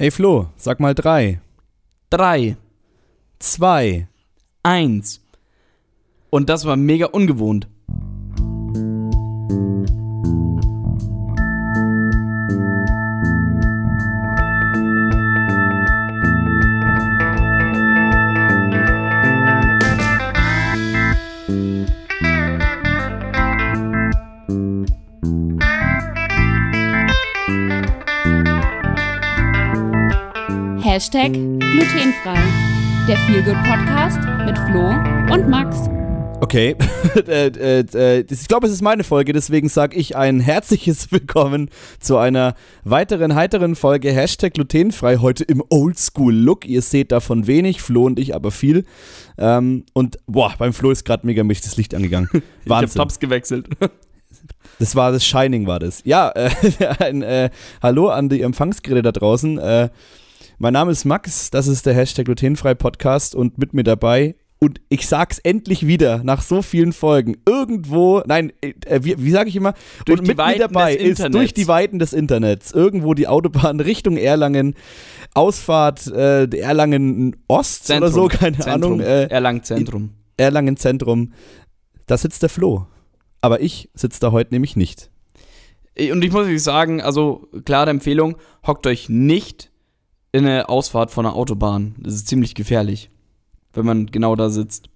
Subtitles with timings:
[0.00, 1.40] Hey Flo, sag mal drei.
[2.08, 2.56] Drei,
[3.40, 4.06] Zwei.
[4.62, 5.20] eins.
[6.30, 7.66] Und das war mega ungewohnt.
[30.98, 32.36] Hashtag glutenfrei.
[33.06, 34.88] Der Feelgood Podcast mit Flo
[35.32, 35.88] und Max.
[36.40, 36.74] Okay.
[37.28, 41.70] äh, äh, äh, ich glaube, es ist meine Folge, deswegen sage ich ein herzliches Willkommen
[42.00, 45.18] zu einer weiteren heiteren Folge Hashtag glutenfrei.
[45.18, 46.66] Heute im Oldschool-Look.
[46.66, 48.84] Ihr seht davon wenig, Flo und ich aber viel.
[49.38, 52.28] Ähm, und boah, beim Flo ist gerade mega mich das Licht angegangen.
[52.32, 52.98] Ich hab Wahnsinn.
[52.98, 53.68] Tops gewechselt.
[54.80, 56.02] Das war das Shining, war das.
[56.04, 56.50] Ja, äh,
[57.00, 57.50] ein äh,
[57.82, 59.58] Hallo an die Empfangsgeräte da draußen.
[59.58, 59.88] Äh,
[60.58, 64.34] mein Name ist Max, das ist der Hashtag glutenfrei Podcast und mit mir dabei.
[64.60, 69.48] Und ich sag's endlich wieder, nach so vielen Folgen, irgendwo, nein, äh, wie, wie sage
[69.48, 73.28] ich immer, Durch und mit mir dabei ist durch die Weiten des Internets, irgendwo die
[73.28, 74.74] Autobahn Richtung Erlangen,
[75.32, 78.94] Ausfahrt äh, Erlangen Ost oder so, keine Zentrum.
[78.94, 80.10] Ahnung, äh, Erlangen Zentrum.
[80.36, 81.34] Erlangen Zentrum,
[82.06, 82.86] da sitzt der Flo.
[83.40, 85.08] Aber ich sitze da heute nämlich nicht.
[85.96, 88.36] Und ich muss euch sagen, also klare Empfehlung,
[88.66, 89.70] hockt euch nicht
[90.38, 91.94] in eine Ausfahrt von einer Autobahn.
[91.98, 93.10] Das ist ziemlich gefährlich,
[93.72, 94.88] wenn man genau da sitzt.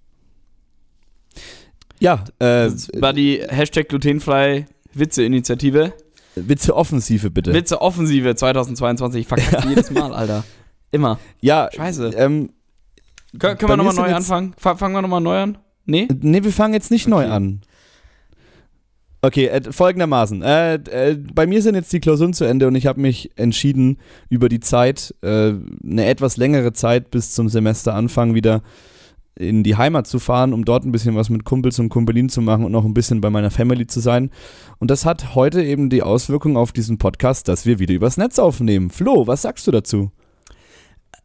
[1.99, 5.93] Ja, äh, Das war die Hashtag glutenfrei Witze-Initiative.
[6.35, 7.53] Witze Offensive bitte.
[7.53, 9.21] Witze-Offensive 2022.
[9.21, 10.43] Ich verkacke jedes Mal, Alter.
[10.91, 11.19] Immer.
[11.41, 12.09] ja, Scheiße.
[12.15, 12.51] ähm,
[13.39, 14.53] Können, können wir nochmal neu anfangen?
[14.57, 15.57] Fa- Fangen wir nochmal neu an?
[15.85, 16.07] Nee?
[16.21, 17.31] nee, wir fangen jetzt nicht neu Okay.
[17.33, 17.61] an.
[19.25, 20.41] Okay, äh, folgendermaßen.
[20.41, 23.97] Äh, äh, bei mir sind jetzt die Klausuren zu Ende und ich habe mich entschieden,
[24.27, 28.63] über die Zeit, äh, eine etwas längere Zeit bis zum Semesteranfang wieder
[29.35, 32.41] in die Heimat zu fahren, um dort ein bisschen was mit Kumpels und Kumpelinen zu
[32.41, 34.29] machen und noch ein bisschen bei meiner Family zu sein.
[34.79, 38.39] Und das hat heute eben die Auswirkung auf diesen Podcast, dass wir wieder übers Netz
[38.39, 38.89] aufnehmen.
[38.89, 40.11] Flo, was sagst du dazu?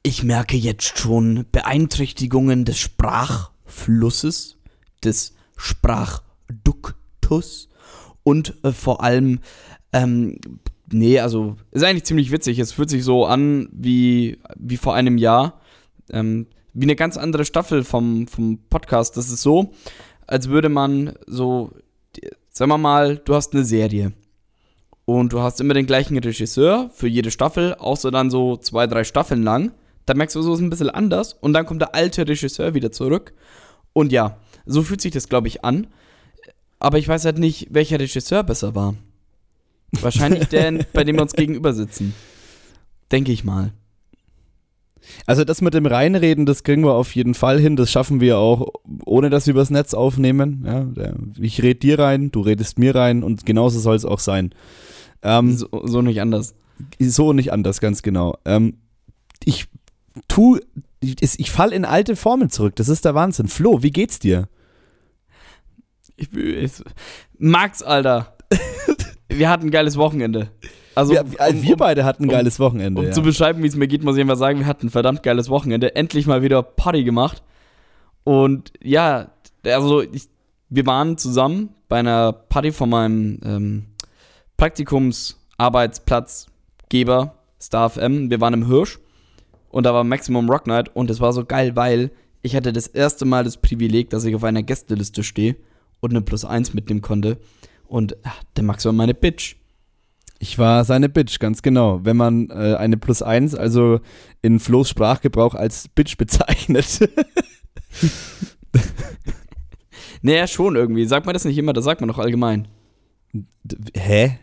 [0.04, 4.56] Ich merke jetzt schon Beeinträchtigungen des Sprachflusses,
[5.02, 7.67] des Sprachduktus
[8.28, 9.40] und äh, vor allem,
[9.94, 10.38] ähm,
[10.92, 12.58] nee, also ist eigentlich ziemlich witzig.
[12.58, 15.62] Es fühlt sich so an wie, wie vor einem Jahr.
[16.10, 19.16] Ähm, wie eine ganz andere Staffel vom, vom Podcast.
[19.16, 19.72] Das ist so,
[20.26, 21.70] als würde man so,
[22.50, 24.12] sagen wir mal, du hast eine Serie.
[25.06, 29.04] Und du hast immer den gleichen Regisseur für jede Staffel, außer dann so zwei, drei
[29.04, 29.72] Staffeln lang.
[30.04, 31.32] Da merkst du, so ist ein bisschen anders.
[31.32, 33.32] Und dann kommt der alte Regisseur wieder zurück.
[33.94, 34.36] Und ja,
[34.66, 35.86] so fühlt sich das, glaube ich, an.
[36.78, 38.94] Aber ich weiß halt nicht, welcher Regisseur besser war.
[39.92, 42.14] Wahrscheinlich der, bei dem wir uns gegenüber sitzen.
[43.10, 43.72] Denke ich mal.
[45.26, 47.76] Also das mit dem Reinreden, das kriegen wir auf jeden Fall hin.
[47.76, 48.68] Das schaffen wir auch,
[49.04, 50.64] ohne dass wir übers Netz aufnehmen.
[50.66, 54.54] Ja, ich rede dir rein, du redest mir rein und genauso soll es auch sein.
[55.22, 55.68] Ähm, so.
[55.70, 56.54] So, so nicht anders.
[57.18, 58.36] und nicht anders, ganz genau.
[58.44, 58.78] Ähm,
[59.44, 59.66] ich
[60.28, 60.58] tu,
[61.00, 62.76] ich, ich fall in alte Formen zurück.
[62.76, 63.48] Das ist der Wahnsinn.
[63.48, 64.48] Flo, wie geht's dir?
[66.18, 66.72] Ich, ich,
[67.38, 68.36] Max, Alter.
[69.28, 70.50] wir hatten ein geiles Wochenende.
[70.96, 73.00] Also, wir, wir, wir beide hatten ein geiles Wochenende.
[73.00, 73.12] Um ja.
[73.12, 75.48] zu beschreiben, wie es mir geht, muss ich einfach sagen, wir hatten ein verdammt geiles
[75.48, 75.94] Wochenende.
[75.94, 77.44] Endlich mal wieder Party gemacht.
[78.24, 79.30] Und ja,
[79.64, 80.24] also ich,
[80.68, 83.86] wir waren zusammen bei einer Party von meinem ähm,
[84.56, 88.28] Praktikumsarbeitsplatzgeber, Star FM.
[88.28, 88.98] Wir waren im Hirsch
[89.70, 92.10] und da war Maximum Rock Night und es war so geil, weil
[92.42, 95.54] ich hatte das erste Mal das Privileg, dass ich auf einer Gästeliste stehe
[96.00, 97.38] und eine Plus 1 mitnehmen konnte.
[97.86, 99.56] Und ja, der Max war meine Bitch.
[100.38, 102.04] Ich war seine Bitch, ganz genau.
[102.04, 104.00] Wenn man äh, eine Plus 1, also
[104.42, 107.08] in Flo's Sprachgebrauch als Bitch bezeichnet.
[110.22, 111.04] Naja, schon irgendwie.
[111.04, 112.68] Sagt man das nicht immer, das sagt man doch allgemein.
[113.94, 114.38] Hä?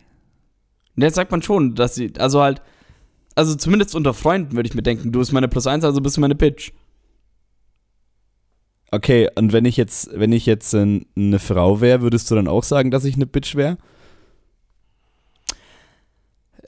[0.96, 2.62] Ne, das sagt man schon, dass sie, also halt,
[3.36, 6.18] also zumindest unter Freunden würde ich mir denken, du bist meine Plus eins, also bist
[6.18, 6.72] du meine Bitch.
[8.92, 12.48] Okay, und wenn ich jetzt, wenn ich jetzt äh, eine Frau wäre, würdest du dann
[12.48, 13.78] auch sagen, dass ich eine Bitch wäre?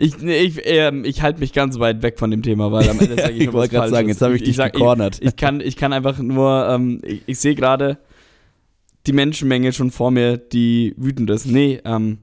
[0.00, 3.16] Ich, ich, ähm, ich halte mich ganz weit weg von dem Thema, weil am Ende
[3.20, 5.18] sage ich, ich wollte gerade sagen, jetzt habe ich dich sag- gecornert.
[5.20, 7.98] Ich, ich, kann, ich kann einfach nur, ähm, ich, ich sehe gerade
[9.08, 11.46] die Menschenmenge schon vor mir, die wütend ist.
[11.46, 12.18] Nee, ähm,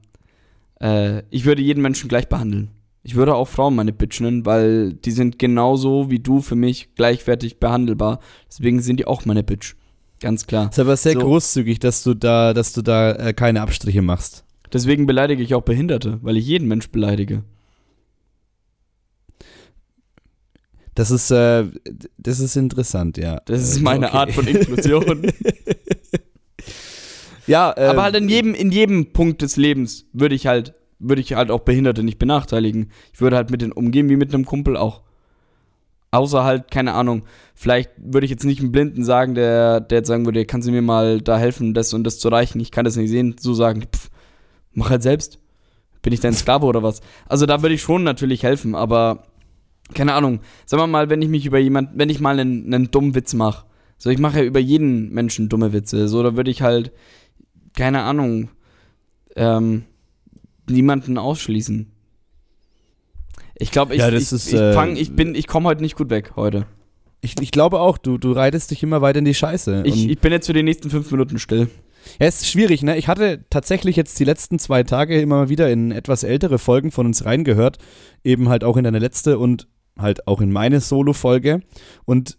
[0.79, 2.69] äh, ich würde jeden Menschen gleich behandeln.
[3.07, 6.89] Ich würde auch Frauen meine Bitch nennen, weil die sind genauso wie du für mich
[6.95, 8.19] gleichwertig behandelbar.
[8.49, 9.75] Deswegen sind die auch meine Bitch.
[10.19, 10.69] Ganz klar.
[10.71, 11.19] ist aber sehr So.
[11.19, 14.43] großzügig, dass du da, dass du da äh, keine Abstriche machst.
[14.73, 17.43] Deswegen beleidige ich auch Behinderte, weil ich jeden Mensch beleidige.
[20.95, 21.65] Das ist, äh,
[22.17, 23.39] das ist interessant, ja.
[23.45, 24.17] Das ist Äh, meine okay.
[24.17, 25.31] Art von Inklusion.
[27.47, 31.21] Ja, äh, Aber halt in jedem, in jedem Punkt des Lebens würde ich halt, würde
[31.21, 32.91] ich halt auch Behinderte nicht benachteiligen.
[33.13, 35.01] Ich würde halt mit denen umgehen wie mit einem Kumpel auch.
[36.11, 37.23] Außer halt, keine Ahnung,
[37.55, 40.71] vielleicht würde ich jetzt nicht einem Blinden sagen, der, der jetzt sagen würde, kannst du
[40.71, 43.53] mir mal da helfen, das und das zu erreichen, ich kann das nicht sehen, so
[43.53, 44.09] sagen, pff,
[44.71, 45.39] mach halt selbst.
[46.01, 47.01] Bin ich dein Sklave oder was?
[47.27, 49.23] Also da würde ich schon natürlich helfen, aber
[49.93, 52.91] keine Ahnung, sagen wir mal, wenn ich mich über jemand, wenn ich mal einen, einen
[52.91, 53.65] dummen Witz mache,
[53.97, 56.91] so ich mache ja über jeden Menschen dumme Witze, so da würde ich halt,
[57.75, 58.49] keine Ahnung,
[59.35, 59.83] ähm,
[60.69, 61.91] niemanden ausschließen.
[63.57, 65.95] Ich glaube, ich, Ja, ich, ist, ich, äh, fang, ich bin, ich komme heute nicht
[65.95, 66.65] gut weg heute.
[67.21, 69.83] ich, ich glaube auch, du, du reitest dich immer weiter in die Scheiße.
[69.85, 71.69] Ich, ich bin jetzt für die nächsten fünf Minuten still.
[72.19, 72.97] Ja, es ist schwierig, ne?
[72.97, 76.91] Ich hatte tatsächlich jetzt die letzten zwei Tage immer mal wieder in etwas ältere Folgen
[76.91, 77.79] von uns reingehört.
[78.23, 79.67] Eben halt auch in deine letzte und
[79.97, 81.61] halt auch in meine Solo-Folge.
[82.03, 82.37] Und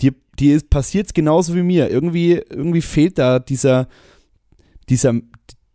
[0.00, 1.90] die, die ist, passiert's genauso wie mir.
[1.90, 3.88] Irgendwie, irgendwie fehlt da dieser,
[4.88, 5.14] dieser,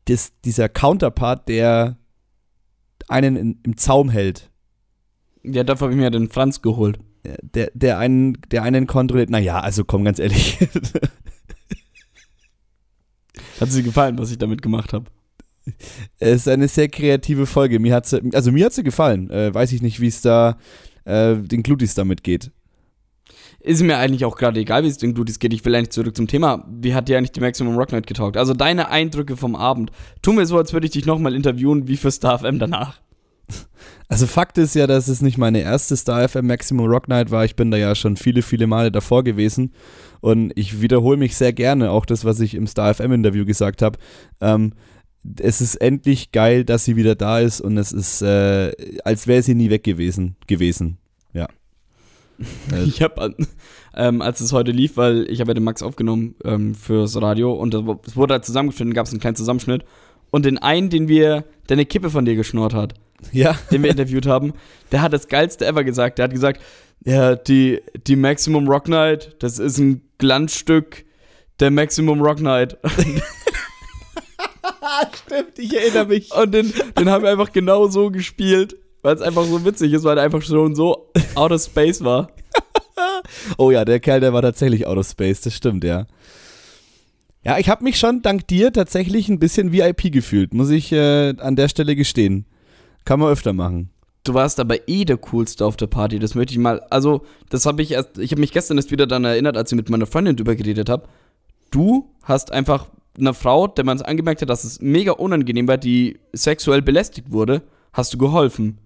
[0.06, 1.98] das, dieser Counterpart, der
[3.08, 4.52] einen in, im Zaum hält.
[5.44, 7.00] Ja, dafür habe ich mir ja den Franz geholt.
[7.24, 9.30] Der, der einen, der einen kontrolliert.
[9.30, 10.60] Naja, also komm, ganz ehrlich.
[13.60, 15.06] Hat sie gefallen, was ich damit gemacht habe?
[16.20, 17.80] Es ist eine sehr kreative Folge.
[17.80, 19.30] Mir hat sie, also mir hat sie gefallen.
[19.30, 20.58] Äh, weiß ich nicht, wie es da
[21.06, 22.52] äh, den Glutis damit geht.
[23.64, 25.54] Ist mir eigentlich auch gerade egal, wie es den Glutis geht.
[25.54, 26.66] Ich will eigentlich zurück zum Thema.
[26.70, 28.36] Wie hat dir eigentlich die Maximum Rock Night getaugt?
[28.36, 29.90] Also deine Eindrücke vom Abend.
[30.22, 33.00] Tu mir so, als würde ich dich nochmal interviewen, wie für Star FM danach.
[34.10, 37.46] Also Fakt ist ja, dass es nicht meine erste Star FM Maximum Rock Night war.
[37.46, 39.74] Ich bin da ja schon viele, viele Male davor gewesen.
[40.20, 43.82] Und ich wiederhole mich sehr gerne, auch das, was ich im Star FM Interview gesagt
[43.82, 43.98] habe.
[44.42, 44.74] Ähm,
[45.40, 48.74] es ist endlich geil, dass sie wieder da ist und es ist, äh,
[49.04, 50.36] als wäre sie nie weg gewesen.
[50.48, 50.98] gewesen.
[52.72, 53.36] Äh, Ich habe,
[53.96, 57.54] ähm, als es heute lief, weil ich habe ja den Max aufgenommen ähm, fürs Radio
[57.54, 59.84] und es wurde halt zusammengeschnitten, gab es einen kleinen Zusammenschnitt.
[60.32, 62.96] Und den einen, den wir, der eine Kippe von dir geschnurrt hat,
[63.32, 63.56] ja.
[63.72, 64.54] den wir interviewt haben,
[64.92, 66.18] der hat das geilste ever gesagt.
[66.18, 66.60] Der hat gesagt,
[67.06, 71.06] ja, die, die Maximum Rock Night, das ist ein Glanzstück
[71.60, 72.78] der Maximum Rock Night.
[75.26, 76.34] Stimmt, ich erinnere mich.
[76.34, 80.04] Und den, den haben wir einfach genau so gespielt, weil es einfach so witzig ist,
[80.04, 82.32] weil er einfach schon so out of space war.
[83.58, 86.08] Oh ja, der Kerl, der war tatsächlich out of space, das stimmt, ja.
[87.44, 91.36] Ja, ich habe mich schon dank dir tatsächlich ein bisschen VIP gefühlt, muss ich äh,
[91.38, 92.46] an der Stelle gestehen.
[93.06, 93.90] Kann man öfter machen.
[94.24, 96.80] Du warst aber eh der coolste auf der Party, das möchte ich mal.
[96.90, 99.76] Also, das habe ich erst, ich habe mich gestern erst wieder daran erinnert, als ich
[99.76, 101.08] mit meiner Freundin drüber geredet habe.
[101.72, 105.78] Du hast einfach einer Frau, der man es angemerkt hat, dass es mega unangenehm war,
[105.78, 108.78] die sexuell belästigt wurde, hast du geholfen.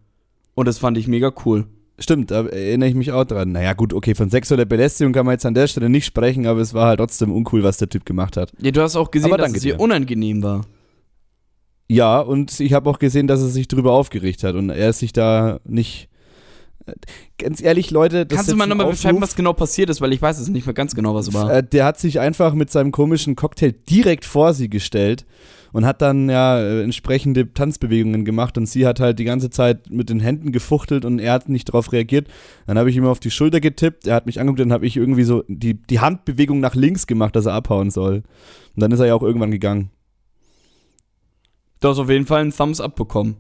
[0.58, 1.68] Und das fand ich mega cool.
[2.00, 3.52] Stimmt, da erinnere ich mich auch dran.
[3.52, 6.62] Naja, gut, okay, von sexueller Belästigung kann man jetzt an der Stelle nicht sprechen, aber
[6.62, 8.52] es war halt trotzdem uncool, was der Typ gemacht hat.
[8.60, 9.80] Ja, du hast auch gesehen, dass es ihr dir.
[9.80, 10.66] unangenehm war.
[11.88, 15.14] Ja, und ich habe auch gesehen, dass er sich drüber aufgeregt hat und er sich
[15.14, 16.10] da nicht.
[17.38, 20.22] Ganz ehrlich, Leute, das Kannst du mal nochmal beschreiben, was genau passiert ist, weil ich
[20.22, 21.54] weiß es nicht mehr ganz genau, was war.
[21.54, 25.26] Äh, der hat sich einfach mit seinem komischen Cocktail direkt vor sie gestellt
[25.74, 29.90] und hat dann ja äh, entsprechende Tanzbewegungen gemacht und sie hat halt die ganze Zeit
[29.90, 32.28] mit den Händen gefuchtelt und er hat nicht darauf reagiert.
[32.66, 34.88] Dann habe ich ihm auf die Schulter getippt, er hat mich angeguckt und dann habe
[34.88, 38.24] ich irgendwie so die, die Handbewegung nach links gemacht, dass er abhauen soll.
[38.76, 39.92] Und dann ist er ja auch irgendwann gegangen.
[41.80, 43.36] Du hast auf jeden Fall einen Thumbs up bekommen.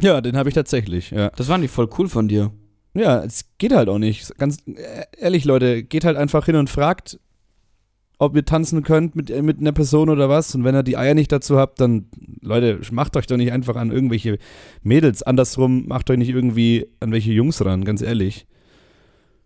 [0.00, 1.30] Ja, den habe ich tatsächlich, ja.
[1.36, 2.52] Das fand ich voll cool von dir.
[2.96, 4.36] Ja, es geht halt auch nicht.
[4.38, 4.58] Ganz
[5.18, 7.18] ehrlich, Leute, geht halt einfach hin und fragt,
[8.18, 10.54] ob ihr tanzen könnt mit, äh, mit einer Person oder was.
[10.54, 12.06] Und wenn ihr die Eier nicht dazu habt, dann,
[12.40, 14.38] Leute, macht euch doch nicht einfach an irgendwelche
[14.82, 15.22] Mädels.
[15.22, 18.46] Andersrum, macht euch nicht irgendwie an welche Jungs ran, ganz ehrlich.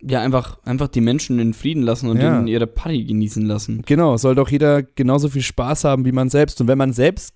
[0.02, 2.38] Ja, einfach, einfach die Menschen in Frieden lassen und Ja.
[2.38, 3.82] ihnen ihre Party genießen lassen.
[3.84, 6.60] Genau, soll doch jeder genauso viel Spaß haben wie man selbst.
[6.60, 7.34] Und wenn man selbst,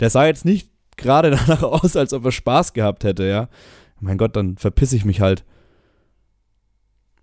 [0.00, 3.48] der sah jetzt nicht gerade danach aus, als ob er Spaß gehabt hätte, ja.
[4.02, 5.44] Mein Gott, dann verpiss ich mich halt.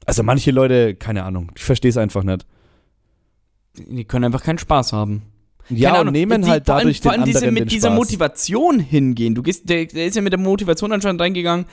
[0.05, 2.45] Also manche Leute, keine Ahnung, ich verstehe es einfach nicht.
[3.77, 5.23] Die können einfach keinen Spaß haben.
[5.69, 7.91] Ja, und nehmen die- halt vor allem, dadurch vor den allem diese, mit den dieser.
[7.91, 9.35] Motivation hingehen.
[9.35, 11.65] Du gehst, der, der ist ja mit der Motivation anscheinend reingegangen.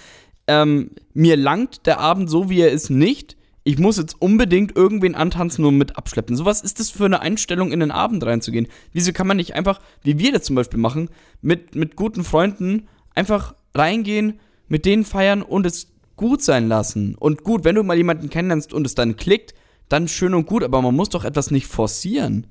[0.48, 3.36] Ähm, mir langt der Abend so, wie er ist, nicht.
[3.64, 6.36] Ich muss jetzt unbedingt irgendwen antanzen und mit abschleppen.
[6.36, 8.66] So was ist das für eine Einstellung, in den Abend reinzugehen?
[8.92, 11.08] Wieso kann man nicht einfach, wie wir das zum Beispiel machen,
[11.40, 17.14] mit, mit guten Freunden einfach reingehen, mit denen feiern und es gut sein lassen?
[17.14, 19.54] Und gut, wenn du mal jemanden kennenlernst und es dann klickt,
[19.88, 22.46] dann schön und gut, aber man muss doch etwas nicht forcieren.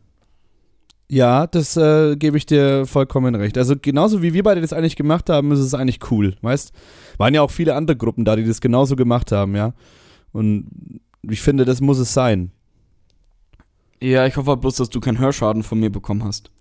[1.07, 3.57] Ja, das äh, gebe ich dir vollkommen recht.
[3.57, 6.71] Also genauso wie wir beide das eigentlich gemacht haben, ist es eigentlich cool, weißt?
[7.17, 9.73] Waren ja auch viele andere Gruppen da, die das genauso gemacht haben, ja.
[10.31, 12.51] Und ich finde, das muss es sein.
[14.01, 16.51] Ja, ich hoffe bloß, dass du keinen Hörschaden von mir bekommen hast.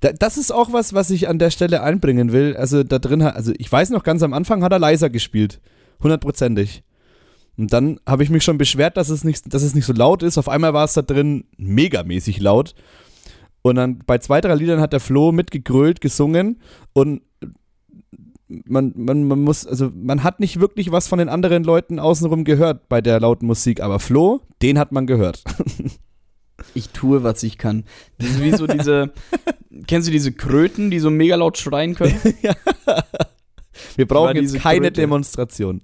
[0.00, 2.56] Da, das ist auch was, was ich an der Stelle einbringen will.
[2.56, 5.60] Also da drin, also ich weiß noch, ganz am Anfang hat er leiser gespielt.
[6.02, 6.82] Hundertprozentig.
[7.56, 10.22] Und dann habe ich mich schon beschwert, dass es, nicht, dass es nicht so laut
[10.22, 10.36] ist.
[10.36, 12.74] Auf einmal war es da drin megamäßig laut.
[13.62, 16.60] Und dann bei zwei, drei Liedern hat der Flo mitgegrölt, gesungen
[16.92, 17.22] und
[18.48, 22.44] man, man, man muss, also man hat nicht wirklich was von den anderen Leuten außenrum
[22.44, 25.42] gehört bei der lauten Musik, aber Flo, den hat man gehört.
[26.76, 27.84] Ich tue, was ich kann.
[28.18, 29.12] Das ist wie so diese.
[29.86, 32.14] kennst du diese Kröten, die so mega laut schreien können?
[33.96, 35.00] Wir brauchen jetzt keine Kröte.
[35.00, 35.80] Demonstration.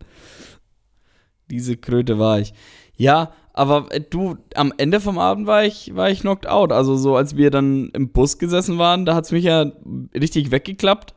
[1.50, 2.52] Diese Kröte war ich.
[2.96, 6.72] Ja, aber äh, du, am Ende vom Abend war ich, war ich knocked out.
[6.72, 9.72] Also so, als wir dann im Bus gesessen waren, da hat es mich ja
[10.14, 11.14] richtig weggeklappt.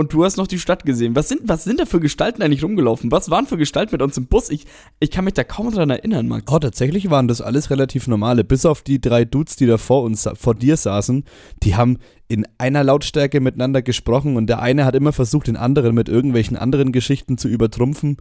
[0.00, 1.14] Und du hast noch die Stadt gesehen.
[1.14, 3.12] Was sind, was sind da für Gestalten eigentlich rumgelaufen?
[3.12, 4.48] Was waren für Gestalten mit uns im Bus?
[4.48, 4.64] Ich,
[4.98, 6.50] ich kann mich da kaum dran erinnern, Max.
[6.50, 8.42] Oh, tatsächlich waren das alles relativ normale.
[8.42, 11.24] Bis auf die drei Dudes, die da vor uns, vor dir saßen,
[11.62, 15.94] die haben in einer Lautstärke miteinander gesprochen und der eine hat immer versucht, den anderen
[15.94, 18.16] mit irgendwelchen anderen Geschichten zu übertrumpfen.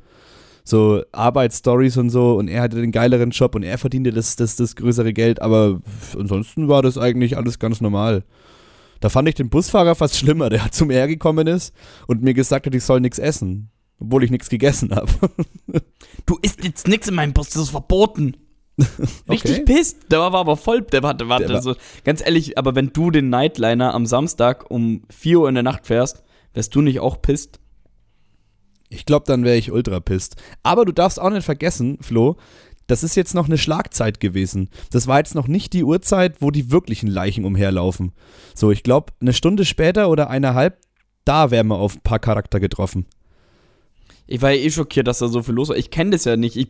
[0.66, 4.58] So Arbeitsstories und so und er hatte den geileren Job und er verdiente das, das,
[4.58, 5.80] das größere Geld, aber
[6.20, 8.26] ansonsten war das eigentlich alles ganz normal.
[9.00, 11.74] Da fand ich den Busfahrer fast schlimmer, der zu mir gekommen ist
[12.08, 15.12] und mir gesagt hat, ich soll nichts essen, obwohl ich nichts gegessen habe.
[16.26, 18.38] Du isst jetzt nichts in meinem Bus, das ist verboten.
[19.30, 19.64] Richtig Okay.
[19.66, 20.12] pisst.
[20.12, 20.82] Der war aber voll.
[20.84, 24.06] Der war, der war, Der war- so, ganz ehrlich, aber wenn du den Nightliner am
[24.06, 27.60] Samstag um 4 Uhr in der Nacht fährst, wärst du nicht auch pisst?
[28.90, 30.36] Ich glaube, dann wäre ich ultra pisst.
[30.64, 32.38] Aber du darfst auch nicht vergessen, Flo,
[32.90, 34.70] das ist jetzt noch eine Schlagzeit gewesen.
[34.92, 38.14] Das war jetzt noch nicht die Uhrzeit, wo die wirklichen Leichen umherlaufen.
[38.56, 40.80] So, ich glaube, eine Stunde später oder eineinhalb,
[41.24, 43.06] da wären wir auf ein paar Charakter getroffen.
[44.26, 45.78] Ich war ja eh schockiert, dass da so viel los war.
[45.78, 46.56] Ich kenne das ja nicht.
[46.56, 46.70] Ich,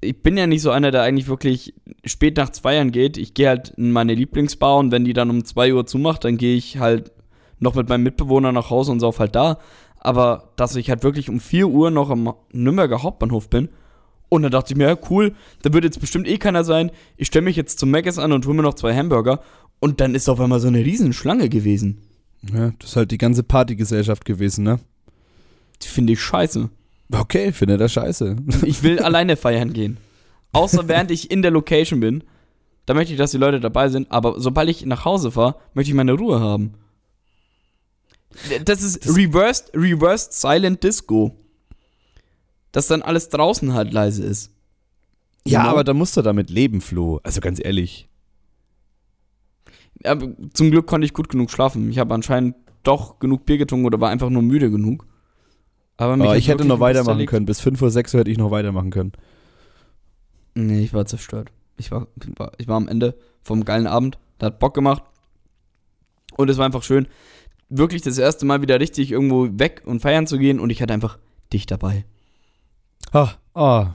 [0.00, 3.16] ich bin ja nicht so einer, der eigentlich wirklich spät nachts feiern geht.
[3.16, 6.38] Ich gehe halt in meine Lieblingsbar und wenn die dann um 2 Uhr zumacht, dann
[6.38, 7.12] gehe ich halt
[7.60, 9.60] noch mit meinem Mitbewohner nach Hause und sauf halt da.
[10.00, 13.68] Aber dass ich halt wirklich um 4 Uhr noch am Nürnberger Hauptbahnhof bin
[14.30, 16.90] und dann dachte ich mir, ja, cool, da wird jetzt bestimmt eh keiner sein.
[17.16, 19.42] Ich stelle mich jetzt zum Mc's an und hole mir noch zwei Hamburger.
[19.80, 21.98] Und dann ist auf einmal so eine Riesenschlange gewesen.
[22.42, 24.78] Ja, das ist halt die ganze Partygesellschaft gewesen, ne?
[25.82, 26.70] Die finde ich scheiße.
[27.12, 28.36] Okay, finde das scheiße.
[28.62, 29.98] Ich will alleine feiern gehen.
[30.52, 32.22] Außer während ich in der Location bin.
[32.86, 34.10] Da möchte ich, dass die Leute dabei sind.
[34.12, 36.74] Aber sobald ich nach Hause fahre, möchte ich meine Ruhe haben.
[38.64, 41.34] Das ist reversed, reversed Silent Disco.
[42.72, 44.52] Dass dann alles draußen halt leise ist.
[45.46, 45.72] Ja, Genau.
[45.72, 47.20] aber da musst du damit leben, Flo.
[47.22, 48.08] Also ganz ehrlich.
[50.04, 51.90] Aber zum Glück konnte ich gut genug schlafen.
[51.90, 55.06] Ich habe anscheinend doch genug Bier getrunken oder war einfach nur müde genug.
[55.96, 57.44] Aber mich hat's ich hätte noch weitermachen können.
[57.44, 59.12] Bis 5 Uhr, 6 Uhr hätte ich noch weitermachen können.
[60.54, 61.50] Nee, ich war zerstört.
[61.76, 64.18] Ich war, ich war, ich war am Ende vom geilen Abend.
[64.38, 65.02] Da hat Bock gemacht.
[66.36, 67.06] Und es war einfach schön,
[67.68, 70.60] wirklich das erste Mal wieder richtig irgendwo weg und feiern zu gehen.
[70.60, 71.18] Und ich hatte einfach
[71.52, 72.04] dich dabei.
[73.12, 73.94] Ah, ah.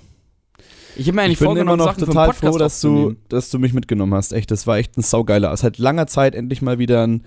[0.98, 3.60] Ich habe mir eigentlich Ich bin immer noch Sachen total froh, dass du, dass du
[3.60, 4.32] mich mitgenommen hast.
[4.32, 5.56] Echt, das war echt ein saugeiler.
[5.58, 7.26] Seit langer Zeit endlich mal wieder ein.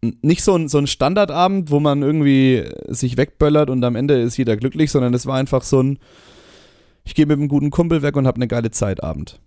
[0.00, 4.36] Nicht so ein, so ein Standardabend, wo man irgendwie sich wegböllert und am Ende ist
[4.36, 5.98] jeder glücklich, sondern es war einfach so ein.
[7.04, 9.40] Ich gehe mit einem guten Kumpel weg und habe eine geile Zeit Abend.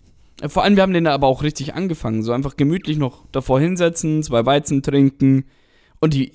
[0.48, 2.24] Vor allem, wir haben den da aber auch richtig angefangen.
[2.24, 5.46] So einfach gemütlich noch davor hinsetzen, zwei Weizen trinken.
[6.00, 6.34] Und die,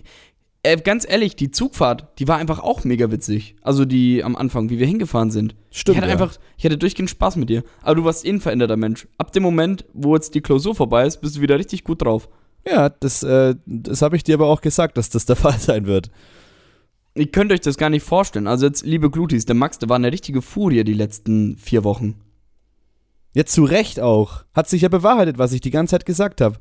[0.66, 3.54] äh, ganz ehrlich, die Zugfahrt, die war einfach auch mega witzig.
[3.62, 5.54] Also die am Anfang, wie wir hingefahren sind.
[5.70, 5.96] Stimmt.
[5.96, 6.12] ich hatte ja.
[6.14, 7.62] einfach, ich hatte durchgehend Spaß mit dir.
[7.82, 9.06] Aber du warst eh ein veränderter Mensch.
[9.16, 12.28] Ab dem Moment, wo jetzt die Klausur vorbei ist, bist du wieder richtig gut drauf.
[12.66, 15.86] Ja, das, äh, das habe ich dir aber auch gesagt, dass das der Fall sein
[15.86, 16.10] wird.
[17.14, 18.48] Ihr könnt euch das gar nicht vorstellen.
[18.48, 22.16] Also jetzt, liebe Glutis, der Max, der war eine richtige Furie die letzten vier Wochen.
[23.32, 24.44] Jetzt zu Recht auch.
[24.52, 26.58] Hat sich ja bewahrheitet, was ich die ganze Zeit gesagt habe.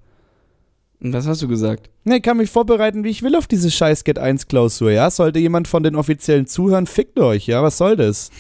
[1.02, 1.90] Und was hast du gesagt?
[2.04, 5.10] Ne, ich kann mich vorbereiten, wie ich will auf diese scheiß Get 1 Klausur, ja?
[5.12, 7.62] Sollte jemand von den Offiziellen zuhören, fickt euch, ja?
[7.62, 8.32] Was soll das?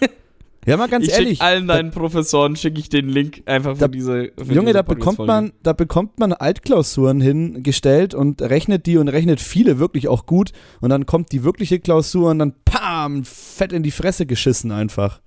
[0.66, 1.38] ja, mal ganz ich ehrlich.
[1.38, 4.72] schick allen deinen Professoren, schicke ich den Link einfach Da- für diese für Junge, diese
[4.74, 10.08] da bekommt man, da bekommt man Altklausuren hingestellt und rechnet die und rechnet viele wirklich
[10.08, 10.50] auch gut
[10.80, 15.20] und dann kommt die wirkliche Klausur und dann pam, fett in die Fresse geschissen einfach.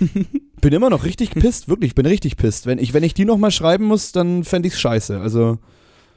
[0.62, 2.64] bin immer noch richtig pisst, wirklich, bin richtig pisst.
[2.66, 5.20] Wenn ich, wenn ich die nochmal schreiben muss, dann fände ich's scheiße.
[5.20, 5.58] Also,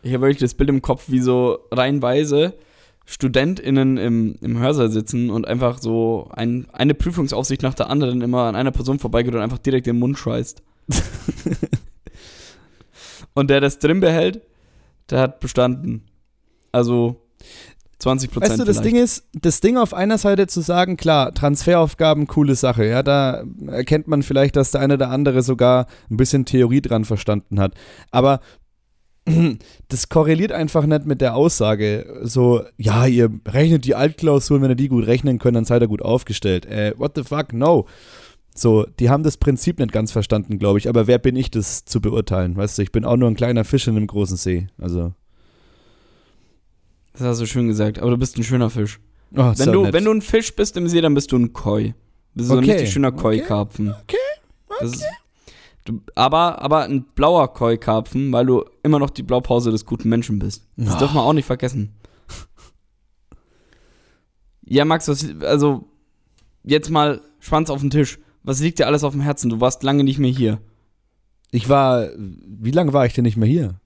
[0.04, 2.54] Ich habe wirklich das Bild im Kopf, wie so reihenweise
[3.06, 8.44] StudentInnen im, im Hörsaal sitzen und einfach so ein, eine Prüfungsaufsicht nach der anderen immer
[8.44, 10.64] an einer Person vorbeigeht und einfach direkt in den Mund scheißt.
[13.34, 14.42] und der das drin behält,
[15.10, 16.04] der hat bestanden.
[16.72, 17.22] Also,
[18.00, 18.52] 20 Prozent.
[18.52, 22.56] Weißt du, das Ding ist, das Ding auf einer Seite zu sagen, klar, Transferaufgaben, coole
[22.56, 26.82] Sache, ja, da erkennt man vielleicht, dass der eine oder andere sogar ein bisschen Theorie
[26.82, 27.74] dran verstanden hat.
[28.12, 28.42] Aber
[29.88, 34.75] das korreliert einfach nicht mit der Aussage, so, ja, ihr rechnet die Altklausuren, wenn ihr
[34.75, 36.66] die gut rechnen könnt, dann seid ihr gut aufgestellt.
[36.66, 37.86] Äh, what the fuck, no.
[38.54, 41.86] So, die haben das Prinzip nicht ganz verstanden, glaube ich, aber wer bin ich, das
[41.86, 42.56] zu beurteilen?
[42.56, 45.14] Weißt du, ich bin auch nur ein kleiner Fisch in einem großen See, also.
[47.17, 49.00] Das hast du schön gesagt, aber du bist ein schöner Fisch.
[49.36, 51.89] Oh, Wenn du, wenn du ein Fisch bist im See, dann bist du ein Koi.
[51.89, 51.93] Du
[52.36, 53.89] bist so ein Okay, richtig schöner okay, Koi-Karpfen.
[54.03, 54.17] Okay,
[54.79, 55.03] Das ist-
[55.86, 60.39] Du, aber, aber ein blauer Koi-Karpfen, weil du immer noch die Blaupause des guten Menschen
[60.39, 60.67] bist.
[60.77, 61.00] Das Ah.
[61.00, 61.93] darf man auch nicht vergessen.
[64.63, 65.88] Ja, Max, was, also,
[66.63, 68.17] jetzt mal Schwanz auf den Tisch.
[68.41, 69.50] Was liegt dir alles auf dem Herzen?
[69.50, 70.60] Du warst lange nicht mehr hier.
[71.51, 73.79] Ich war, wie lange war ich denn nicht mehr hier?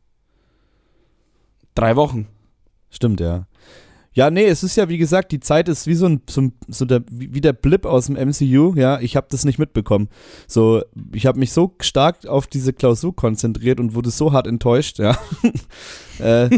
[1.75, 2.27] Drei Wochen.
[2.89, 3.46] Stimmt, ja.
[4.13, 6.86] Ja, nee, es ist ja, wie gesagt, die Zeit ist wie so ein, so, so
[6.86, 10.10] der, wie der Blip aus dem MCU, ja, ich habe das nicht mitbekommen.
[10.48, 10.81] So,
[11.13, 15.17] ich habe mich so stark auf diese Klausur konzentriert und wurde so hart enttäuscht, ja.
[16.19, 16.50] äh,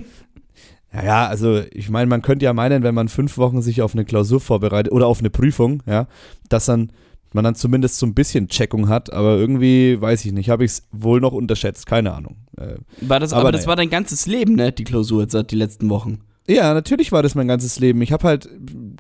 [0.94, 4.06] ja, also ich meine, man könnte ja meinen, wenn man fünf Wochen sich auf eine
[4.06, 6.08] Klausur vorbereitet oder auf eine Prüfung, ja,
[6.50, 6.92] dass dann
[7.34, 10.72] man dann zumindest so ein bisschen Checkung hat, aber irgendwie, weiß ich nicht, habe ich
[10.72, 12.38] es wohl noch unterschätzt, keine Ahnung.
[12.58, 13.70] Äh, War das, Aber aber, das naja.
[13.70, 14.72] war dein ganzes Leben, ne?
[14.72, 16.20] Die Klausur jetzt seit die letzten Wochen.
[16.48, 18.02] Ja, natürlich war das mein ganzes Leben.
[18.02, 18.50] Ich habe halt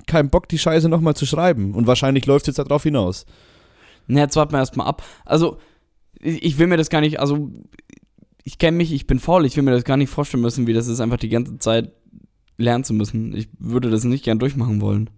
[0.07, 1.73] keinen Bock, die Scheiße nochmal zu schreiben.
[1.73, 3.25] Und wahrscheinlich läuft es jetzt darauf hinaus.
[4.07, 5.03] Na, jetzt warten wir erstmal ab.
[5.25, 5.57] Also,
[6.19, 7.49] ich ich will mir das gar nicht, also,
[8.43, 10.73] ich kenne mich, ich bin faul, ich will mir das gar nicht vorstellen müssen, wie
[10.73, 11.91] das ist, einfach die ganze Zeit
[12.57, 13.35] lernen zu müssen.
[13.35, 15.09] Ich würde das nicht gern durchmachen wollen.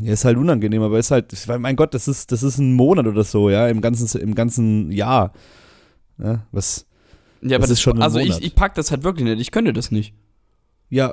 [0.00, 2.72] Ja, ist halt unangenehm, aber ist halt, weil, mein Gott, das ist, das ist ein
[2.72, 5.32] Monat oder so, ja, im ganzen, im ganzen Jahr.
[6.18, 6.86] Ja, was,
[7.40, 8.38] Ja, Das ist schon ein also Monat.
[8.40, 10.14] ich, ich pack das halt wirklich nicht, ich könnte das nicht.
[10.88, 11.12] ja,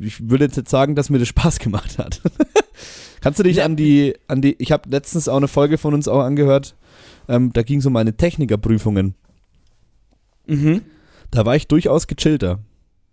[0.00, 2.20] ich würde jetzt nicht sagen, dass mir das Spaß gemacht hat.
[3.20, 3.64] Kannst du dich Ja.
[3.64, 6.76] an die, an die, ich habe letztens auch eine Folge von uns auch angehört,
[7.28, 9.14] ähm, da ging es um meine Technikerprüfungen.
[10.46, 10.82] Mhm.
[11.30, 12.60] Da war ich durchaus gechillter.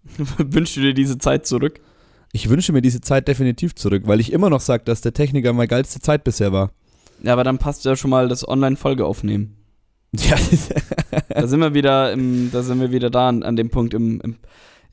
[0.37, 1.79] Wünschst du dir diese Zeit zurück?
[2.35, 5.53] Ich wünsche mir diese Zeit definitiv zurück, weil ich immer noch sage, dass der Techniker
[5.53, 6.73] meine geilste Zeit bisher war.
[7.23, 9.55] Ja, aber dann passt ja schon mal das Online-Folge aufnehmen.
[10.19, 10.35] Ja,
[11.29, 14.19] Da sind wir wieder im, da sind wir wieder da an, an dem Punkt im,
[14.19, 14.35] im,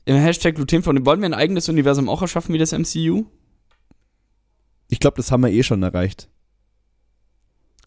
[0.05, 0.93] im Hashtag Glutenfrei.
[1.05, 3.25] Wollen wir ein eigenes Universum auch erschaffen wie das MCU?
[4.87, 6.29] ich glaube, das haben wir eh schon erreicht.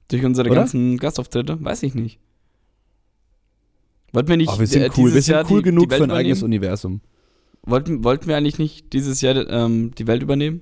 [0.09, 0.61] Durch unsere Oder?
[0.61, 1.65] ganzen Gastauftritte?
[1.65, 2.21] Weiß ich nicht.
[4.13, 5.97] Wollten wir nicht Oh, wir sind äh, cool, wir sind Jahr cool die, genug die
[5.97, 6.43] für ein eigenes?
[6.43, 7.01] Universum.
[7.67, 10.61] Wollten, wollten wir eigentlich nicht dieses Jahr ähm, die Welt übernehmen?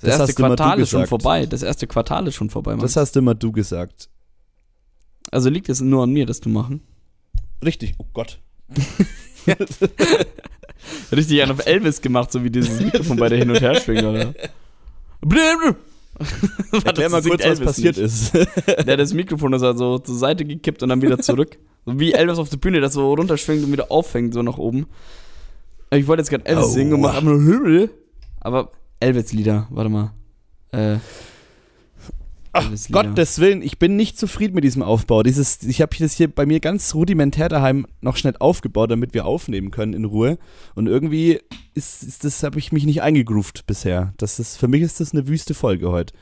[0.00, 1.44] Das, Das erste Quartal ist schon vorbei.
[1.46, 2.72] Das erste Quartal ist schon vorbei.
[2.72, 2.80] Mann.
[2.80, 4.08] Das hast immer du gesagt.
[5.30, 6.82] also liegt es nur an mir, das zu machen.
[7.64, 8.40] Richtig, oh Gott.
[11.12, 14.34] Richtig einen auf Elvis gemacht, so wie dieses Mikrofon bei der Hin- und Herschwing, oder?
[15.22, 18.06] Warte, Erklär mal kurz, was Elvis passiert nicht.
[18.06, 18.34] ist.
[18.86, 21.58] Der hat das Mikrofon ist halt so zur Seite gekippt und dann wieder zurück.
[21.86, 24.86] So wie Elvis auf der Bühne, das so runterschwingt und wieder auffängt, so nach oben.
[25.92, 26.68] Ich wollte jetzt gerade Elvis Oh.
[26.68, 27.90] singen und mache nur Himmel.
[28.40, 30.12] Aber Elvis-Lieder, warte mal.
[30.72, 30.98] Äh.
[32.52, 32.68] Ach.
[32.90, 35.22] Gottes Willen, ich bin nicht zufrieden mit diesem Aufbau.
[35.22, 39.24] Dieses, ich habe das hier bei mir ganz rudimentär daheim noch schnell aufgebaut, damit wir
[39.24, 40.36] aufnehmen können in Ruhe.
[40.74, 41.38] Und irgendwie
[41.74, 44.14] ist, ist das, habe ich mich nicht eingegroovt bisher.
[44.16, 46.12] Das ist, für mich ist das eine wüste Folge heute.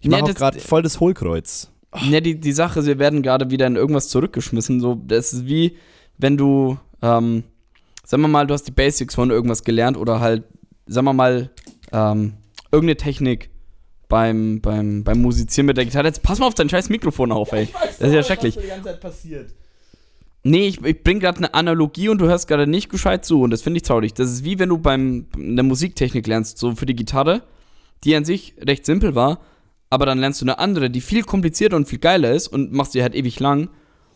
[0.00, 1.72] Ich Nee, mache auch das- gerade voll das Hohlkreuz.
[2.08, 4.80] Ja, die, die Sache ist, wir werden gerade wieder in irgendwas zurückgeschmissen.
[4.80, 5.76] So, das ist wie,
[6.16, 7.42] wenn du, ähm,
[8.10, 10.42] sagen wir mal, du hast die Basics von irgendwas gelernt oder halt,
[10.86, 11.48] sagen wir mal,
[11.92, 12.32] ähm,
[12.72, 13.50] irgendeine Technik
[14.08, 16.08] beim, beim, beim Musizieren mit der Gitarre.
[16.08, 17.68] Jetzt pass mal auf dein scheiß Mikrofon auf, ey.
[18.00, 18.58] Das ist ja schrecklich.
[18.60, 19.54] die ganze Zeit passiert.
[20.42, 23.52] Nee, ich, ich bring gerade eine Analogie und du hörst gerade nicht gescheit zu und
[23.52, 24.12] das finde ich traurig.
[24.12, 27.42] Das ist wie wenn du beim eine Musiktechnik lernst, so für die Gitarre,
[28.02, 29.38] die an sich recht simpel war,
[29.88, 32.94] aber dann lernst du eine andere, die viel komplizierter und viel geiler ist und machst
[32.94, 33.68] die halt ewig lang.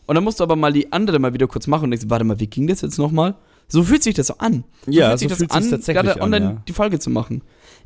[0.05, 2.25] Und dann musst du aber mal die andere mal wieder kurz machen und denkst, warte
[2.25, 3.35] mal, wie ging das jetzt nochmal?
[3.67, 4.63] So fühlt sich das so an.
[4.85, 6.63] So Ja, fühlt sich so das fühlt an, tatsächlich gerade an, online ja.
[6.67, 7.41] die Folge zu machen.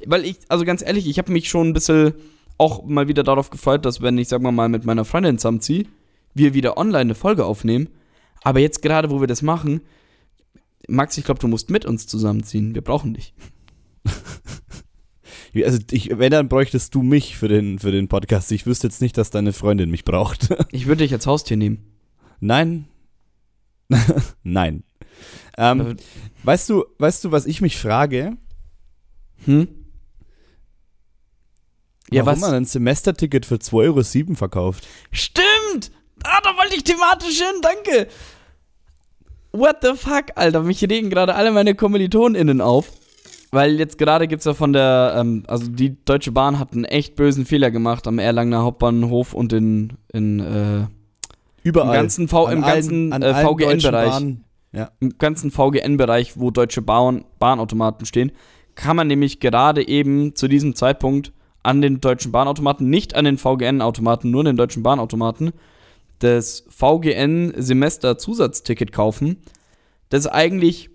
[0.05, 2.13] Weil ich, also ganz ehrlich, ich habe mich schon ein bisschen
[2.57, 5.85] auch mal wieder darauf gefreut, dass wenn ich, sagen wir mal, mit meiner Freundin zusammenziehe,
[6.33, 7.89] wir wieder online eine Folge aufnehmen.
[8.41, 9.81] Aber jetzt gerade, wo wir das machen,
[10.87, 12.75] Max, ich glaube, du musst mit uns zusammenziehen.
[12.75, 13.33] Wir brauchen dich.
[15.55, 18.51] Also ich, wenn, dann bräuchtest du mich für den, für den Podcast.
[18.51, 20.49] Ich wüsste jetzt nicht, dass deine Freundin mich braucht.
[20.71, 21.85] Ich würde dich als Haustier nehmen.
[22.39, 22.85] Nein.
[24.43, 24.83] Nein.
[25.57, 25.97] Ähm,
[26.43, 28.37] weißt du, weißt du, was ich mich frage?
[29.45, 29.67] Hm?
[32.11, 32.49] Ja, warum was?
[32.49, 34.87] man ein Semesterticket für 2,07 Euro verkauft?
[35.11, 35.91] Stimmt!
[36.23, 38.07] Ah, da wollte ich thematisch hin, danke!
[39.51, 40.61] What the fuck, Alter?
[40.63, 42.91] Mich regen gerade alle meine KommilitonInnen auf.
[43.51, 46.85] weil jetzt gerade gibt es ja von der, ähm, also die Deutsche Bahn hat einen
[46.85, 50.87] echt bösen Fehler gemacht am Erlangener Hauptbahnhof und in, in äh,
[51.63, 51.87] Überall.
[51.87, 54.35] im ganzen, v, im ganzen an äh, VGN-Bereich.
[54.71, 54.91] Ja.
[54.99, 58.31] im ganzen VGN-Bereich, wo deutsche Bahn, Bahnautomaten stehen,
[58.75, 63.37] kann man nämlich gerade eben zu diesem Zeitpunkt an den deutschen Bahnautomaten, nicht an den
[63.37, 65.53] VGN-Automaten, nur an den deutschen Bahnautomaten,
[66.19, 69.37] das VGN-Semester-Zusatzticket kaufen,
[70.09, 70.89] das eigentlich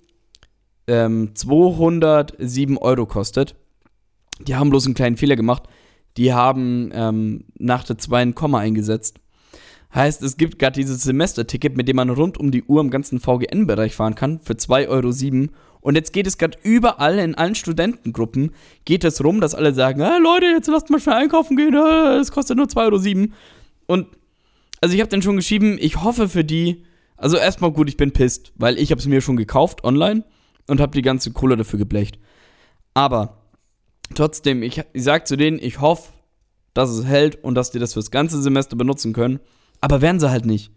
[0.87, 3.57] ähm, 207 Euro kostet.
[4.41, 5.65] Die haben bloß einen kleinen Fehler gemacht.
[6.17, 9.19] Die haben ähm, nach der 2 ein Komma eingesetzt.
[9.95, 13.21] Heißt, es gibt gerade dieses Semesterticket, mit dem man rund um die Uhr im ganzen
[13.21, 15.53] VGN-Bereich fahren kann, für 2,07 Euro.
[15.81, 18.53] Und jetzt geht es gerade überall in allen Studentengruppen,
[18.85, 22.19] geht es rum, dass alle sagen, ah, Leute, jetzt lasst mal schnell einkaufen gehen, ah,
[22.19, 23.33] es kostet nur 2,07 Euro.
[23.87, 24.09] Und
[24.81, 26.85] also ich habe dann schon geschrieben, ich hoffe für die,
[27.17, 30.25] also erstmal gut, ich bin pisst, weil ich habe es mir schon gekauft online
[30.67, 32.19] und habe die ganze Kohle dafür geblecht.
[32.95, 33.43] Aber
[34.15, 36.13] trotzdem, ich, ich sag zu denen, ich hoffe,
[36.73, 39.39] dass es hält und dass die das fürs ganze Semester benutzen können.
[39.85, 40.71] Aber werden sie halt nicht.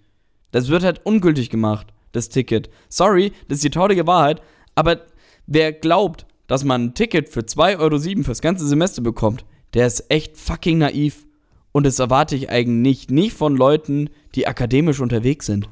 [0.51, 2.69] Das wird halt ungültig gemacht, das Ticket.
[2.89, 4.41] Sorry, das ist die traurige Wahrheit.
[4.75, 4.99] Aber
[5.45, 10.11] wer glaubt, dass man ein Ticket für 2,07 Euro fürs ganze Semester bekommt, der ist
[10.11, 11.25] echt fucking naiv.
[11.71, 15.69] Und das erwarte ich eigentlich nicht von Leuten, die akademisch unterwegs sind.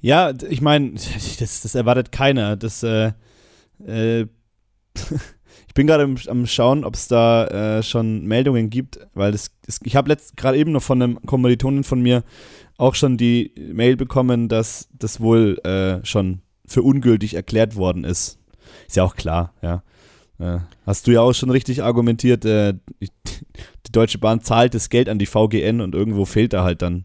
[0.00, 0.92] Ja, ich meine,
[1.40, 2.56] das, das erwartet keiner.
[2.56, 3.12] Das, äh,
[3.86, 4.28] äh,
[5.74, 9.50] ich bin gerade am, am Schauen, ob es da äh, schon Meldungen gibt, weil das,
[9.66, 12.22] das ich habe gerade eben noch von einem Kommilitonen von mir
[12.78, 18.38] auch schon die Mail bekommen, dass das wohl äh, schon für ungültig erklärt worden ist.
[18.86, 19.82] Ist ja auch klar, ja.
[20.38, 23.10] Äh, hast du ja auch schon richtig argumentiert, äh, ich-
[23.88, 27.04] die Deutsche Bahn zahlt das Geld an die VGN und irgendwo fehlt da halt dann.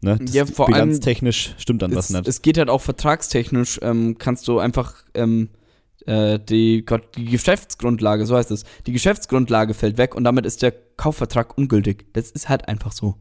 [0.00, 0.16] Ne?
[0.22, 2.28] Das Ja, vor allem- bilanztechnisch stimmt dann was es, nicht.
[2.28, 5.50] es geht halt auch vertragstechnisch, ähm, kannst du einfach ähm,
[6.06, 10.62] äh, die, Gott, die Geschäftsgrundlage, so heißt es, die Geschäftsgrundlage fällt weg und damit ist
[10.62, 12.12] der Kaufvertrag ungültig.
[12.12, 13.16] Das ist halt einfach so.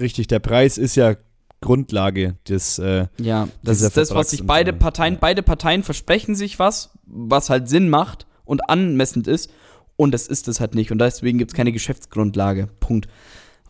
[0.00, 1.16] Richtig, der Preis ist ja
[1.60, 2.78] Grundlage des.
[2.78, 5.18] Äh, Ja, das ist das, was sich beide Parteien, ja.
[5.20, 9.50] beide Parteien versprechen sich was, was halt Sinn macht und anmessend ist.
[9.96, 10.90] Und das ist es halt nicht.
[10.90, 12.68] Und deswegen gibt es keine Geschäftsgrundlage.
[12.80, 13.08] Punkt.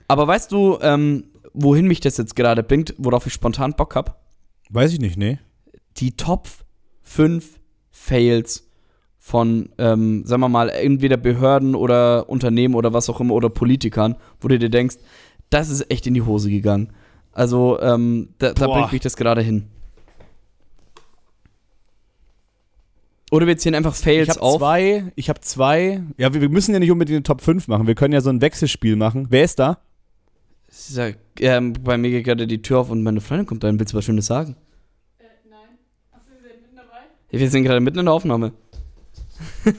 [0.06, 4.14] Aber weißt du, ähm, wohin mich das jetzt gerade bringt, worauf ich spontan Bock habe?
[4.70, 5.38] weiß ich nicht, nee.
[5.96, 6.48] Die Top
[7.02, 7.59] 5
[8.02, 8.66] Fails
[9.18, 14.16] von, ähm, sagen wir mal, entweder Behörden oder Unternehmen oder was auch immer oder Politikern,
[14.40, 14.96] wo du dir denkst,
[15.50, 16.92] das ist echt in die Hose gegangen.
[17.32, 19.66] Also, ähm, da, da bringt mich das gerade hin.
[23.30, 24.58] Oder wir zählen einfach Fails Ich habe auf.
[24.58, 26.02] zwei, ich habe zwei.
[26.16, 27.86] Ja, wir, wir müssen ja nicht unbedingt eine Top 5 machen.
[27.86, 29.26] Wir können ja so ein Wechselspiel machen.
[29.30, 29.78] Wer ist da?
[30.68, 33.78] Ich sag, ähm, bei mir geht gerade die Tür auf und meine Freundin kommt rein.
[33.78, 34.56] Willst du was Schönes sagen?
[35.18, 35.58] Äh, nein.
[36.12, 37.06] Achso, wir sind mitten dabei.
[37.30, 38.52] Wir sind gerade mitten in der Aufnahme.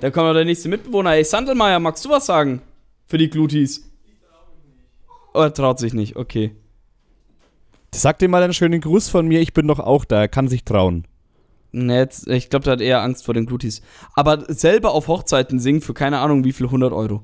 [0.00, 1.14] da kommt noch der nächste Mitbewohner.
[1.14, 2.62] Ey, Sandelmeier, magst du was sagen?
[3.06, 3.90] Für die Glutis.
[5.34, 6.56] Oh, er traut sich nicht, okay.
[7.94, 9.40] Sag dir mal einen schönen Gruß von mir.
[9.40, 10.20] Ich bin doch auch da.
[10.20, 11.06] Er kann sich trauen.
[11.72, 13.82] Ne, jetzt, ich glaube, der hat eher Angst vor den Glutis.
[14.14, 17.22] Aber selber auf Hochzeiten singen für keine Ahnung wie viel 100 Euro.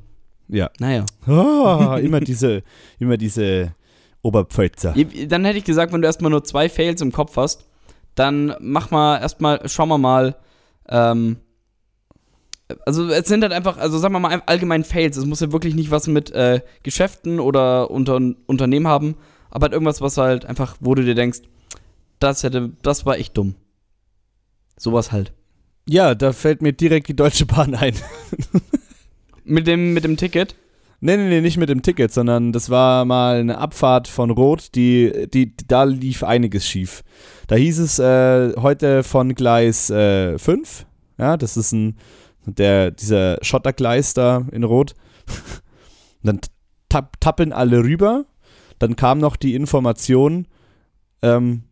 [0.49, 0.71] Ja.
[0.79, 1.07] Naja.
[1.27, 2.63] Ah, immer diese,
[2.99, 3.75] immer diese
[4.21, 4.95] Oberpfälzer.
[5.29, 7.65] Dann hätte ich gesagt, wenn du erstmal nur zwei Fails im Kopf hast,
[8.15, 10.37] dann mach mal erstmal, schauen wir mal,
[10.89, 11.39] ähm,
[12.87, 15.17] also es sind halt einfach, also sagen wir mal allgemein Fails.
[15.17, 19.17] Es muss ja wirklich nicht was mit äh, Geschäften oder unter, Unternehmen haben,
[19.51, 21.41] aber halt irgendwas, was halt einfach, wo du dir denkst,
[22.19, 23.57] das hätte, das war echt dumm.
[24.77, 25.33] Sowas halt.
[25.89, 27.95] Ja, da fällt mir direkt die Deutsche Bahn ein.
[29.45, 30.55] Mit dem, mit dem Ticket.
[31.05, 34.77] Nee, nee, nee, nicht mit dem Ticket, sondern das war mal eine Abfahrt von Rot,
[34.77, 37.03] die, die, da lief einiges schief.
[37.49, 40.87] Da hieß es äh, heute von Gleis äh, 5,
[41.19, 41.97] ja, das ist ein,
[42.47, 44.95] der, dieser Schottergleis da in Rot.
[46.23, 46.39] dann
[46.89, 48.25] tapp, tappeln alle rüber,
[48.79, 50.47] dann kam noch die Information,
[51.21, 51.65] ähm,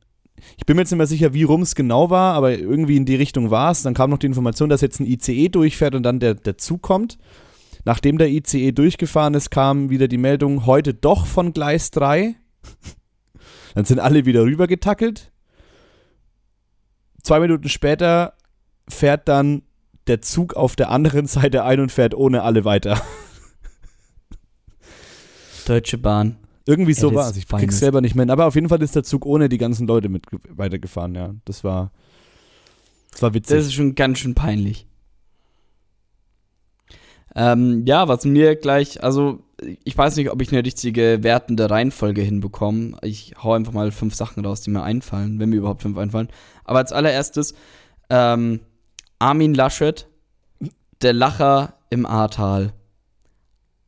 [0.57, 3.05] ich bin mir jetzt nicht mehr sicher, wie rum es genau war, aber irgendwie in
[3.05, 3.83] die Richtung war es.
[3.83, 6.83] Dann kam noch die Information, dass jetzt ein ICE durchfährt und dann der, der Zug
[6.83, 7.19] kommt.
[7.85, 12.35] Nachdem der ICE durchgefahren ist, kam wieder die Meldung, heute doch von Gleis 3.
[13.75, 15.33] Dann sind alle wieder rübergetackelt.
[17.23, 18.35] Zwei Minuten später
[18.89, 19.63] fährt dann
[20.07, 23.01] der Zug auf der anderen Seite ein und fährt ohne alle weiter.
[25.67, 26.37] Deutsche Bahn.
[26.67, 27.37] Irgendwie so war es.
[27.37, 28.31] Ich krieg's selber nicht mehr hin.
[28.31, 31.35] Aber auf jeden Fall ist der Zug ohne die ganzen Leute mit weitergefahren, ja.
[31.45, 31.93] Das war.
[33.11, 33.57] Das war witzig.
[33.57, 34.87] Das ist schon ganz schön peinlich.
[37.35, 39.41] Ähm, ja, was mir gleich, also
[39.85, 42.97] ich weiß nicht, ob ich eine richtige wertende Reihenfolge hinbekomme.
[43.03, 46.29] Ich hau einfach mal fünf Sachen raus, die mir einfallen, wenn mir überhaupt fünf einfallen.
[46.65, 47.55] Aber als allererstes,
[48.13, 48.61] Ähm,
[49.21, 50.09] Armin Laschet,
[51.01, 52.73] der Lacher im Ahrtal.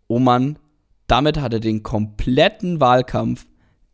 [0.06, 0.58] Oh Mann,
[1.08, 3.46] damit hat er den kompletten Wahlkampf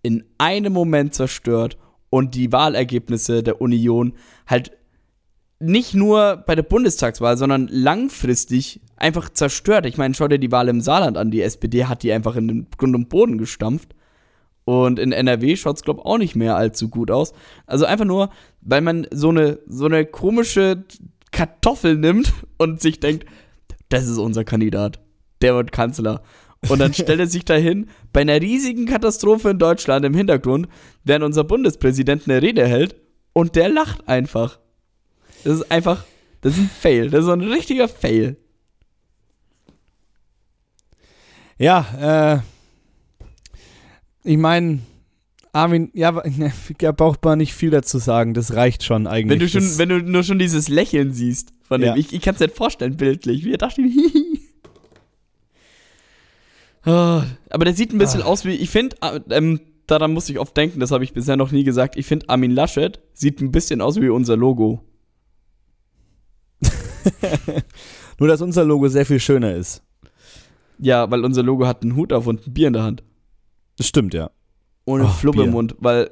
[0.03, 1.79] in einem Moment zerstört
[2.11, 4.13] und die Wahlergebnisse der Union
[4.47, 4.73] halt
[5.61, 9.87] nicht nur bei der Bundestagswahl, sondern langfristig einfach zerstört.
[9.87, 11.31] Ich meine, schau dir die Wahl im Saarland an.
[11.31, 13.94] Die SPD hat die einfach in den Grund und Boden gestampft.
[14.64, 17.33] Und in NRW schaut es, glaube ich, auch nicht mehr allzu gut aus.
[17.66, 20.85] Also einfach nur, weil man so eine, so eine komische
[21.33, 23.27] Kartoffel nimmt und sich denkt,
[23.88, 25.01] das ist unser Kandidat.
[25.40, 26.23] Der wird Kanzler.
[26.68, 30.68] Und dann stellt er sich dahin, bei einer riesigen Katastrophe in Deutschland im Hintergrund,
[31.05, 32.97] während unser Bundespräsident eine Rede hält
[33.33, 34.59] und der lacht einfach.
[35.44, 36.05] Das ist einfach,
[36.40, 37.11] das ist ein Fail.
[37.11, 38.37] Das ist ein richtiger Fail.
[41.59, 42.42] Ja,
[44.24, 44.81] äh, ich meine,
[45.53, 48.35] Armin, ja, ne, da braucht man nicht viel dazu sagen.
[48.35, 49.31] Das reicht schon eigentlich.
[49.40, 51.96] Wenn du, schon, das, wenn du nur schon dieses Lächeln siehst von dem, Ja.
[51.96, 53.90] ich, ich kann es nicht vorstellen, bildlich, wie er da steht.
[56.85, 58.27] Ah, Aber der sieht ein bisschen Ah.
[58.27, 58.96] aus wie, ich finde,
[59.31, 61.96] ähm, daran muss ich oft denken, das habe ich bisher noch nie gesagt.
[61.96, 64.81] Ich finde, Armin Laschet sieht ein bisschen aus wie unser Logo.
[68.18, 69.83] nur, dass unser Logo sehr viel schöner ist.
[70.79, 73.03] Ja, weil unser Logo hat einen Hut auf und ein Bier in der Hand.
[73.77, 74.31] Das stimmt, ja.
[74.85, 75.51] Ohne Ach, Flubbe im.
[75.51, 76.11] Mund, weil,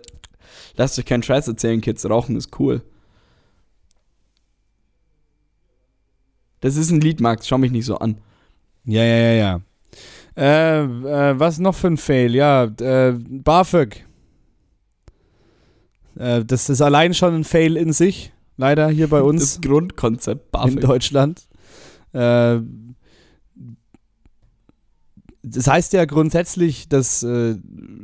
[0.76, 2.82] lasst euch keinen Scheiß erzählen, Kids, Rauchen ist cool.
[6.60, 8.18] Das ist ein Lied, Max, schau mich nicht so an.
[8.84, 9.60] Ja, ja, ja, ja.
[10.36, 12.34] Äh, äh, was noch für ein Fail?
[12.34, 14.04] Ja, äh, BAföG.
[16.18, 20.44] Äh, das ist allein schon ein Fail in sich, leider hier bei uns Das Grundkonzept
[20.44, 20.80] in BAföG.
[20.80, 21.48] Deutschland.
[22.12, 22.60] Äh,
[25.42, 27.56] das heißt ja grundsätzlich, dass äh,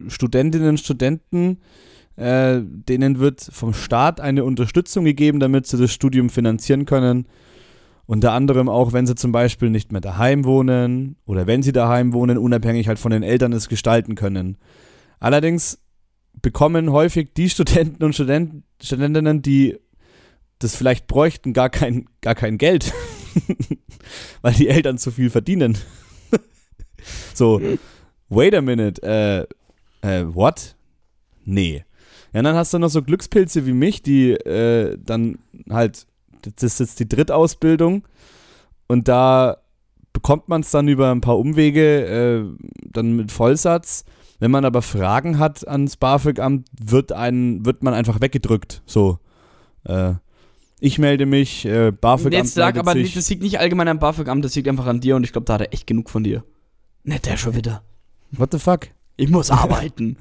[0.09, 1.59] Studentinnen und Studenten,
[2.17, 7.27] äh, denen wird vom Staat eine Unterstützung gegeben, damit sie das Studium finanzieren können.
[8.07, 12.13] Unter anderem auch, wenn sie zum Beispiel nicht mehr daheim wohnen oder wenn sie daheim
[12.13, 14.59] wohnen, unabhängig halt von den Eltern es gestalten können.
[15.19, 15.79] Allerdings
[16.41, 19.79] bekommen häufig die Studenten und Studenten, Studentinnen, die
[20.63, 22.93] das vielleicht bräuchten, gar kein, gar kein Geld,
[24.43, 25.79] weil die Eltern zu viel verdienen.
[27.35, 27.61] so,
[28.29, 30.77] wait a minute, äh, äh, what?
[31.45, 31.85] Nee.
[32.33, 36.07] Ja, und dann hast du noch so Glückspilze wie mich, die äh, dann halt,
[36.43, 38.05] das ist jetzt die Drittausbildung
[38.89, 39.59] und da
[40.13, 44.05] bekommt man es dann über ein paar Umwege äh, dann mit Vollsatz.
[44.39, 48.83] Wenn man aber Fragen hat ans BAföG-Amt, wird, wird man einfach weggedrückt.
[48.87, 49.19] So,
[49.85, 50.15] äh,
[50.85, 53.03] ich melde mich, äh, BAföG-Amt Jetzt sag aber sich.
[53.03, 55.45] nicht, das liegt nicht allgemein am BAföG-Amt, das liegt einfach an dir und ich glaube,
[55.45, 56.45] da hat er echt genug von dir.
[57.05, 57.85] Nicht der schon wieder.
[58.33, 58.89] What the fuck?
[59.17, 60.17] Ich muss arbeiten.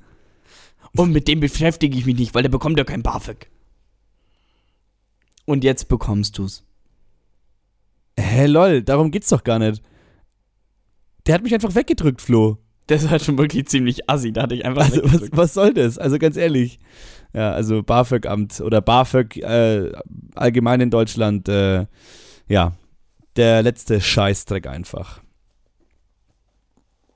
[0.95, 3.50] und mit dem beschäftige ich mich nicht, weil der bekommt ja kein BAföG.
[5.45, 6.63] Und jetzt bekommst du's.
[8.15, 9.82] Hä, lol, darum geht's doch gar nicht.
[11.26, 12.60] Der hat mich einfach weggedrückt, Flo.
[12.86, 15.97] Das war schon wirklich ziemlich assi, da hatte ich einfach Also, was, was soll das?
[15.97, 16.78] Also ganz ehrlich.
[17.34, 19.91] Ja, also BAföG-Amt oder BAföG äh,
[20.36, 21.86] allgemein in Deutschland, äh,
[22.48, 22.74] ja,
[23.38, 25.22] der letzte Scheißdreck einfach.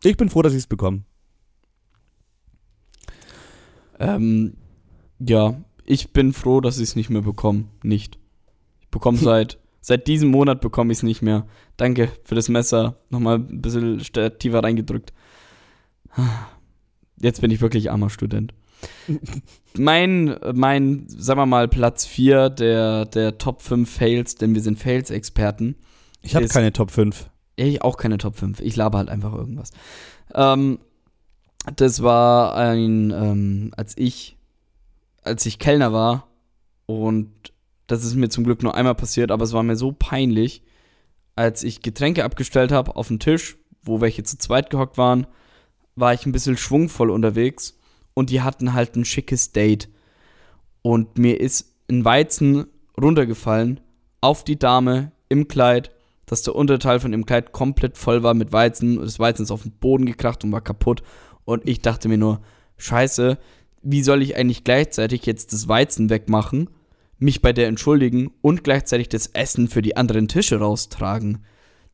[0.04, 1.04] Ich bin froh, dass ich es bekomme.
[4.00, 4.56] Ähm,
[5.20, 7.66] ja, ich bin froh, dass ich es nicht mehr bekomme.
[7.84, 8.20] Nicht.
[8.82, 11.46] Ich bekomme seit, seit diesem Monat bekomme ich es nicht mehr.
[11.78, 12.98] Danke für das Messer.
[13.10, 14.00] Nochmal ein bisschen
[14.40, 15.14] tiefer reingedrückt.
[17.22, 18.54] Jetzt bin ich wirklich armer Student.
[19.78, 24.80] mein, mein, sagen wir mal, Platz 4 der, der Top 5 Fails, denn wir sind
[24.80, 25.76] Fails-Experten.
[26.22, 27.30] Ich habe keine Top 5.
[27.56, 28.60] Ich auch keine Top 5.
[28.60, 29.72] Ich laber halt einfach irgendwas.
[30.34, 30.80] Ähm,
[31.76, 34.38] das war ein, ähm, als ich,
[35.24, 36.28] als ich Kellner war
[36.86, 37.32] und
[37.88, 40.64] das ist mir zum Glück nur einmal passiert, aber es war mir so peinlich,
[41.36, 45.28] als ich Getränke abgestellt habe auf den Tisch, wo welche zu zweit gehockt waren,
[45.96, 47.78] war ich ein bisschen schwungvoll unterwegs
[48.16, 49.90] und die hatten halt ein schickes Date.
[50.82, 52.66] Und mir ist ein Weizen
[53.00, 53.82] runtergefallen
[54.22, 55.92] auf die Dame im Kleid,
[56.26, 59.00] dass der Unterteil von dem Kleid komplett voll war mit Weizen.
[59.00, 61.04] Das Weizen ist auf den Boden gekracht und war kaputt.
[61.44, 62.42] Und ich dachte mir nur,
[62.78, 63.38] scheiße,
[63.84, 66.70] wie soll ich eigentlich gleichzeitig jetzt das Weizen wegmachen,
[67.20, 71.44] mich bei der entschuldigen und gleichzeitig das Essen für die anderen Tische raustragen?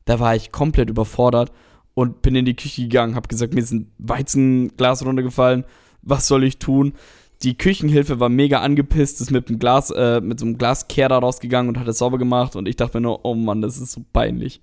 [0.06, 1.52] Da war ich komplett überfordert
[1.94, 5.64] und bin in die Küche gegangen, hab gesagt, mir ist ein Weizenglas runtergefallen.
[6.02, 6.94] Was soll ich tun?
[7.42, 11.68] Die Küchenhilfe war mega angepisst, ist mit einem Glas, äh, mit so einem Glaskehrer rausgegangen
[11.68, 14.04] und hat es sauber gemacht und ich dachte mir nur, oh Mann, das ist so
[14.12, 14.60] peinlich.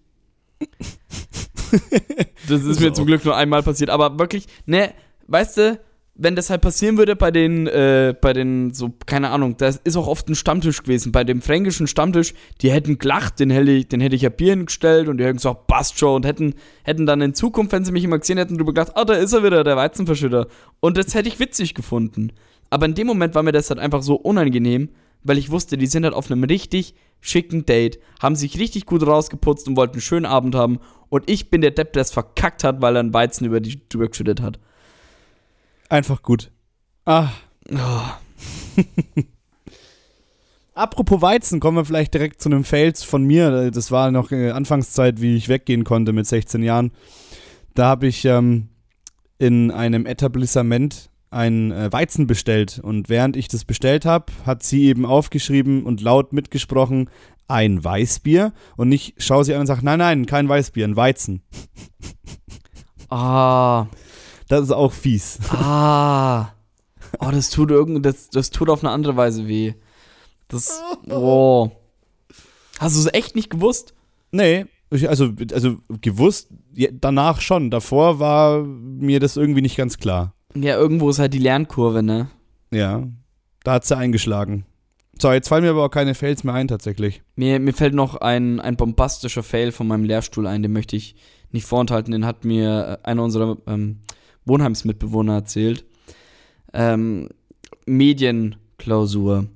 [2.47, 4.93] das ist mir zum Glück nur einmal passiert, aber wirklich, ne,
[5.27, 5.79] weißt du,
[6.21, 9.95] wenn das halt passieren würde bei den, äh, bei den, so, keine Ahnung, das ist
[9.95, 11.13] auch oft ein Stammtisch gewesen.
[11.13, 14.57] Bei dem fränkischen Stammtisch, die hätten gelacht, den hätte ich, den hätte ich ja Bier
[14.57, 17.93] gestellt und die hätten gesagt, passt schon und hätten, hätten dann in Zukunft, wenn sie
[17.93, 20.47] mich immer gesehen hätten, drüber gedacht, ah, da ist er wieder, der Weizenverschütter.
[20.81, 22.33] Und das hätte ich witzig gefunden.
[22.69, 24.89] Aber in dem Moment war mir das halt einfach so unangenehm,
[25.23, 29.07] weil ich wusste, die sind halt auf einem richtig schicken Date, haben sich richtig gut
[29.07, 30.79] rausgeputzt und wollten einen schönen Abend haben.
[31.07, 33.79] Und ich bin der Depp, der es verkackt hat, weil er einen Weizen über die
[33.87, 34.59] drüber geschüttet hat.
[35.89, 36.51] Einfach gut.
[37.05, 37.29] Ah.
[37.71, 38.83] Oh.
[40.75, 43.71] Apropos Weizen, kommen wir vielleicht direkt zu einem Fail von mir.
[43.71, 46.91] Das war noch äh, Anfangszeit, wie ich weggehen konnte mit 16 Jahren.
[47.73, 48.69] Da habe ich ähm,
[49.39, 52.79] in einem Etablissement ein äh, Weizen bestellt.
[52.81, 57.09] Und während ich das bestellt habe, hat sie eben aufgeschrieben und laut mitgesprochen,
[57.47, 58.53] ein Weißbier.
[58.77, 61.41] Und ich schaue sie an und sage, nein, nein, kein Weißbier, ein Weizen.
[63.09, 63.87] Ah.
[64.49, 65.39] Das ist auch fies.
[65.51, 66.49] Ah.
[67.19, 69.73] Oh, das tut irgend, das, das tut auf eine andere Weise weh.
[70.47, 70.81] Das.
[71.09, 71.71] Oh.
[72.79, 73.93] Hast du es echt nicht gewusst?
[74.31, 77.69] Nee, also, also gewusst, ja, danach schon.
[77.69, 80.33] Davor war mir das irgendwie nicht ganz klar.
[80.55, 82.29] Ja, irgendwo ist halt die Lernkurve, ne?
[82.71, 83.07] Ja,
[83.63, 84.65] da hat sie eingeschlagen.
[85.21, 87.21] So, jetzt fallen mir aber auch keine Fails mehr ein, tatsächlich.
[87.35, 91.15] Mir, mir fällt noch ein, ein bombastischer Fail von meinem Lehrstuhl ein, den möchte ich
[91.51, 92.11] nicht vorenthalten.
[92.11, 93.99] Den hat mir äh, einer unserer ähm,
[94.45, 95.85] Wohnheimsmitbewohner erzählt.
[96.73, 97.29] Ähm,
[97.85, 99.47] Medienklausur.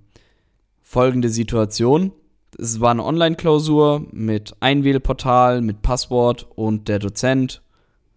[0.81, 2.11] Folgende Situation.
[2.57, 7.61] Es war eine Online-Klausur mit Einwählportal, mit Passwort und der Dozent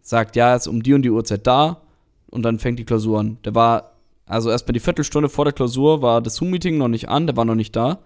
[0.03, 1.83] sagt, ja, er ist um die und die Uhrzeit da
[2.31, 3.39] und dann fängt die Klausur an.
[3.45, 3.93] Der war,
[4.27, 7.45] also erstmal die Viertelstunde vor der Klausur war das Zoom-Meeting noch nicht an, der war
[7.45, 8.01] noch nicht da.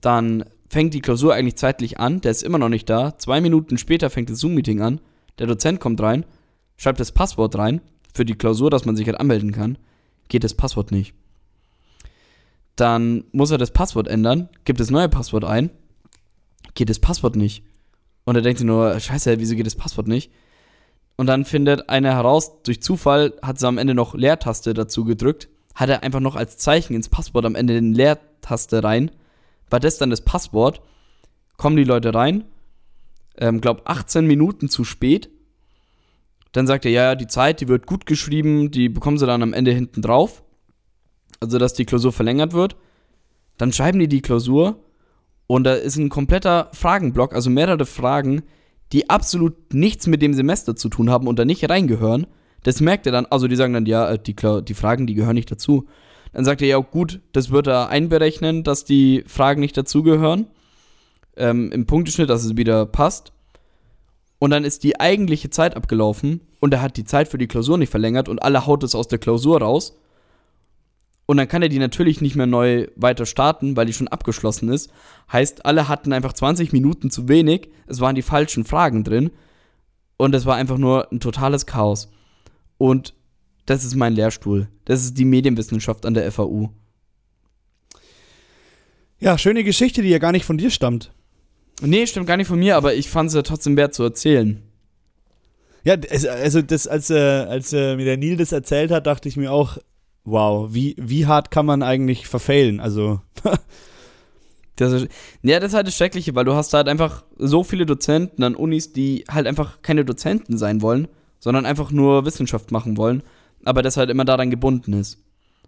[0.00, 3.18] Dann fängt die Klausur eigentlich zeitlich an, der ist immer noch nicht da.
[3.18, 5.00] Zwei Minuten später fängt das Zoom-Meeting an,
[5.38, 6.24] der Dozent kommt rein,
[6.80, 7.82] schreibt das Passwort rein
[8.14, 9.76] für die Klausur, dass man sich halt anmelden kann.
[10.28, 11.12] Geht das Passwort nicht.
[12.74, 15.68] Dann muss er das Passwort ändern, gibt das neue Passwort ein,
[16.74, 17.62] geht das Passwort nicht.
[18.24, 20.32] Und er denkt sich nur, scheiße, wieso geht das Passwort nicht?
[21.16, 25.50] Und dann findet einer heraus, durch Zufall hat sie am Ende noch Leertaste dazu gedrückt,
[25.74, 29.10] hat er einfach noch als Zeichen ins Passwort am Ende den Leertaste rein.
[29.68, 30.80] War das dann das Passwort?
[31.58, 32.44] Kommen die Leute rein,
[33.36, 35.28] ähm, glaub 18 Minuten zu spät.
[36.52, 39.42] Dann sagt er, ja, ja, die Zeit, die wird gut geschrieben, die bekommen sie dann
[39.42, 40.42] am Ende hinten drauf.
[41.38, 42.76] Also, dass die Klausur verlängert wird.
[43.56, 44.82] Dann schreiben die die Klausur
[45.46, 48.42] und da ist ein kompletter Fragenblock, also mehrere Fragen,
[48.92, 52.26] die absolut nichts mit dem Semester zu tun haben und da nicht reingehören.
[52.62, 55.34] Das merkt er dann, also die sagen dann, ja, äh, die, die Fragen, die gehören
[55.34, 55.86] nicht dazu.
[56.32, 60.46] Dann sagt er, ja, gut, das wird er einberechnen, dass die Fragen nicht dazugehören.
[61.36, 63.32] Ähm, Im Punkteschnitt, dass es wieder passt.
[64.40, 67.76] Und dann ist die eigentliche Zeit abgelaufen und er hat die Zeit für die Klausur
[67.76, 70.00] nicht verlängert und alle haut es aus der Klausur raus.
[71.26, 74.70] Und dann kann er die natürlich nicht mehr neu weiter starten, weil die schon abgeschlossen
[74.70, 74.90] ist.
[75.30, 77.68] Heißt, alle hatten einfach 20 Minuten zu wenig.
[77.86, 79.30] Es waren die falschen Fragen drin.
[80.16, 82.10] Und es war einfach nur ein totales Chaos.
[82.78, 83.14] Und
[83.66, 84.68] das ist mein Lehrstuhl.
[84.86, 86.70] Das ist die Medienwissenschaft an der FAU.
[89.18, 91.12] Ja, schöne Geschichte, die ja gar nicht von dir stammt.
[91.80, 94.62] Nee, stimmt gar nicht von mir, aber ich fand es ja trotzdem wert zu erzählen.
[95.82, 95.96] Ja,
[96.42, 99.50] also das, als, äh, als äh, mir der Neil das erzählt hat, dachte ich mir
[99.50, 99.78] auch,
[100.24, 102.80] wow, wie, wie hart kann man eigentlich verfehlen?
[102.80, 103.20] Also,
[104.80, 105.08] Das ist,
[105.42, 108.54] ja, das ist halt das Schreckliche, weil du hast halt einfach so viele Dozenten an
[108.54, 111.06] Unis, die halt einfach keine Dozenten sein wollen,
[111.38, 113.22] sondern einfach nur Wissenschaft machen wollen,
[113.62, 115.18] aber das halt immer daran gebunden ist.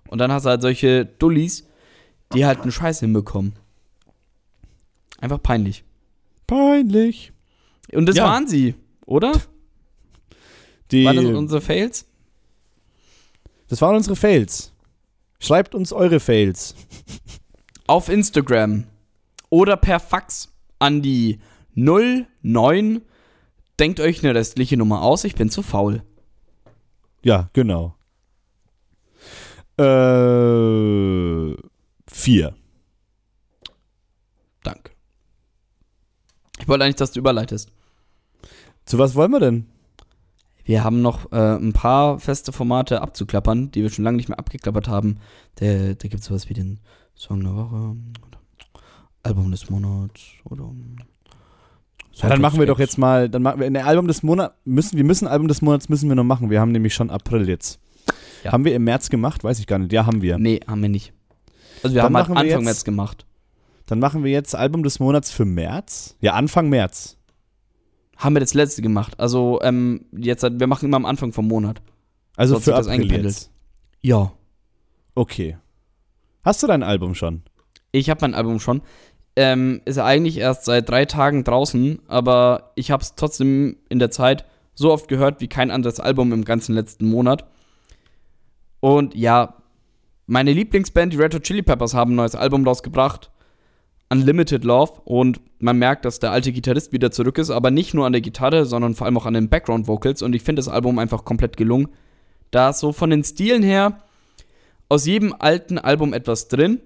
[0.08, 1.68] Und dann hast du halt solche Dullis,
[2.32, 3.52] die halt einen Scheiß hinbekommen.
[5.20, 5.84] Einfach peinlich.
[6.52, 7.32] Peinlich.
[7.92, 8.24] Und das Ja.
[8.24, 8.74] waren sie,
[9.06, 9.32] oder?
[10.90, 12.06] Die, Waren das unsere Fails?
[13.68, 14.72] das waren unsere Fails.
[15.40, 16.74] Schreibt uns eure Fails.
[17.86, 18.84] Auf Instagram
[19.50, 21.40] oder per Fax an die
[21.74, 23.02] 09.
[23.78, 26.02] Denkt euch eine restliche Nummer aus, ich bin zu faul.
[27.24, 27.94] Ja, genau.
[30.32, 31.56] Äh,
[32.06, 32.54] vier.
[34.62, 34.92] Danke.
[36.60, 37.70] Ich wollte eigentlich, dass du überleitest.
[38.84, 39.66] Zu was wollen wir denn?
[40.64, 44.38] Wir haben noch äh, ein paar feste Formate abzuklappern, die wir schon lange nicht mehr
[44.38, 45.18] abgeklappert haben.
[45.56, 46.80] Da, da gibt es sowas wie den
[47.14, 47.74] Song der Woche,
[48.26, 48.38] oder
[49.22, 50.70] Album des Monats oder.
[52.14, 54.54] Ja, dann machen wir doch jetzt mal, dann machen wir in der Album des Monats
[54.64, 56.50] müssen wir müssen Album des Monats müssen wir noch machen.
[56.50, 57.80] Wir haben nämlich schon April jetzt.
[58.44, 58.52] Ja.
[58.52, 59.44] Haben wir im März gemacht?
[59.44, 59.92] Weiß ich gar nicht.
[59.92, 60.38] Ja, haben wir.
[60.38, 61.12] Nee, haben wir nicht.
[61.82, 63.26] Also wir Dann haben halt wir Anfang jetzt- März gemacht.
[63.86, 66.16] Dann machen wir jetzt Album des Monats für März.
[66.20, 67.16] Ja, Anfang März.
[68.16, 69.18] Haben wir das letzte gemacht.
[69.18, 71.82] Also, ähm, jetzt, wir machen immer am Anfang vom Monat.
[72.36, 73.50] Also So hat für April jetzt.
[74.00, 74.32] Ja.
[75.14, 75.56] Okay.
[76.44, 77.42] Hast du dein Album schon?
[77.92, 78.82] Ich habe mein Album schon.
[79.34, 83.98] Ähm, ist ja eigentlich erst seit drei Tagen draußen, aber ich habe es trotzdem in
[83.98, 87.46] der Zeit so oft gehört wie kein anderes Album im ganzen letzten Monat.
[88.80, 89.54] Und ja,
[90.26, 93.30] meine Lieblingsband, die Red Hot Chili Peppers, haben ein neues Album rausgebracht.
[94.12, 95.00] Unlimited Love.
[95.04, 98.20] Und man merkt, dass der alte Gitarrist wieder zurück ist, aber nicht nur an der
[98.20, 100.22] Gitarre, sondern vor allem auch an den Background Vocals.
[100.22, 101.88] Und ich finde das Album einfach komplett gelungen.
[102.50, 104.02] Da ist so von den Stilen her
[104.88, 106.80] aus jedem alten Album etwas drin.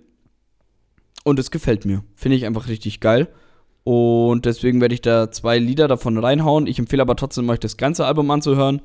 [1.25, 2.05] Und es gefällt mir.
[2.15, 3.29] Finde ich einfach richtig geil.
[3.83, 6.69] Und deswegen werde ich da zwei Lieder davon reinhauen.
[6.69, 8.81] Ich empfehle aber trotzdem, euch das ganze Album anzuhören.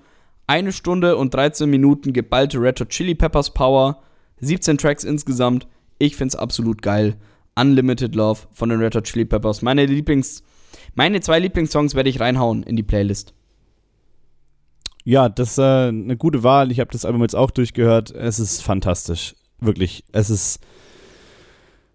[0.47, 4.01] Eine Stunde und 13 Minuten geballte Red Hot Chili Peppers Power.
[4.39, 5.67] 17 Tracks insgesamt.
[5.99, 7.15] Ich finde es absolut geil.
[7.55, 9.61] Unlimited Love von den Red Hot Chili Peppers.
[9.61, 10.43] Meine Lieblings,
[10.95, 13.33] meine zwei Lieblingssongs werde ich reinhauen in die Playlist.
[15.03, 16.71] Ja, das ist äh, eine gute Wahl.
[16.71, 18.11] Ich habe das Album jetzt auch durchgehört.
[18.11, 19.35] Es ist fantastisch.
[19.59, 20.03] Wirklich.
[20.11, 20.59] Es ist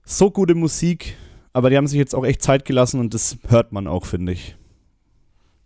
[0.04, 1.16] so gute Musik,
[1.52, 4.32] aber die haben sich jetzt auch echt Zeit gelassen und das hört man auch, finde
[4.32, 4.56] ich.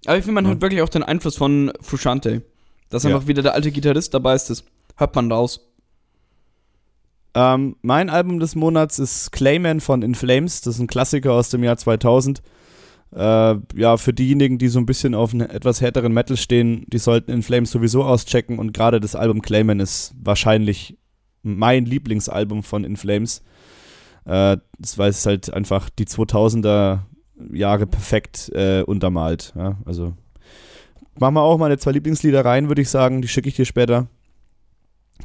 [0.06, 0.50] Aber ich finde, man Ja.
[0.52, 2.42] hört wirklich auch den Einfluss von Frusciante.
[2.88, 3.10] Dass Ja.
[3.14, 4.64] einfach wieder der alte Gitarrist dabei ist, das
[4.96, 5.69] hört man raus.
[7.34, 10.60] Ähm, mein Album des Monats ist Clayman von In Flames.
[10.62, 12.42] Das ist ein Klassiker aus dem Jahr 2000.
[13.12, 16.98] Äh, ja, für diejenigen, die so ein bisschen auf einen etwas härteren Metal stehen, die
[16.98, 18.58] sollten In Flames sowieso auschecken.
[18.58, 20.96] Und gerade das Album Clayman ist wahrscheinlich
[21.42, 23.42] mein Lieblingsalbum von In Flames.
[24.24, 27.00] Äh, das weil es halt einfach die 2000er
[27.52, 29.52] Jahre perfekt äh, untermalt.
[29.56, 29.76] Ja?
[29.84, 30.14] Also
[31.18, 33.22] machen wir auch meine zwei Lieblingslieder rein, würde ich sagen.
[33.22, 34.08] Die schicke ich dir später.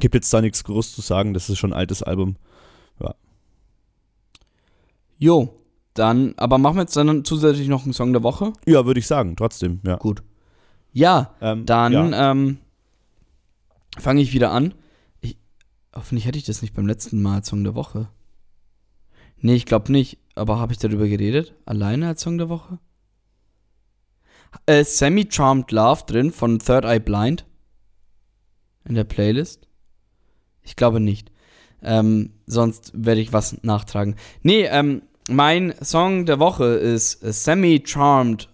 [0.00, 2.36] Gibt jetzt da nichts groß zu sagen, das ist schon ein altes Album.
[5.18, 5.54] Jo,
[5.94, 8.52] dann, aber machen wir jetzt dann zusätzlich noch einen Song der Woche?
[8.66, 9.96] Ja, würde ich sagen, trotzdem, ja.
[9.96, 10.22] Gut.
[10.92, 12.30] Ja, Ähm, dann ja.
[12.32, 12.58] ähm,
[13.98, 14.74] fange ich wieder an.
[15.20, 15.38] Ich,
[15.94, 18.08] hoffentlich hätte ich das nicht beim letzten Mal als Song der Woche.
[19.38, 20.18] Nee, ich glaube nicht.
[20.34, 21.54] Aber habe ich darüber geredet?
[21.64, 22.78] Alleine als Song der Woche?
[24.66, 27.46] Äh, Semi-Charmed Love drin von Third Eye Blind.
[28.84, 29.65] In der Playlist?
[30.66, 31.32] Ich glaube nicht.
[31.82, 34.16] Ähm, sonst werde ich was nachtragen.
[34.42, 38.48] Nee, ähm, mein Song der Woche ist äh, Semi-Charmed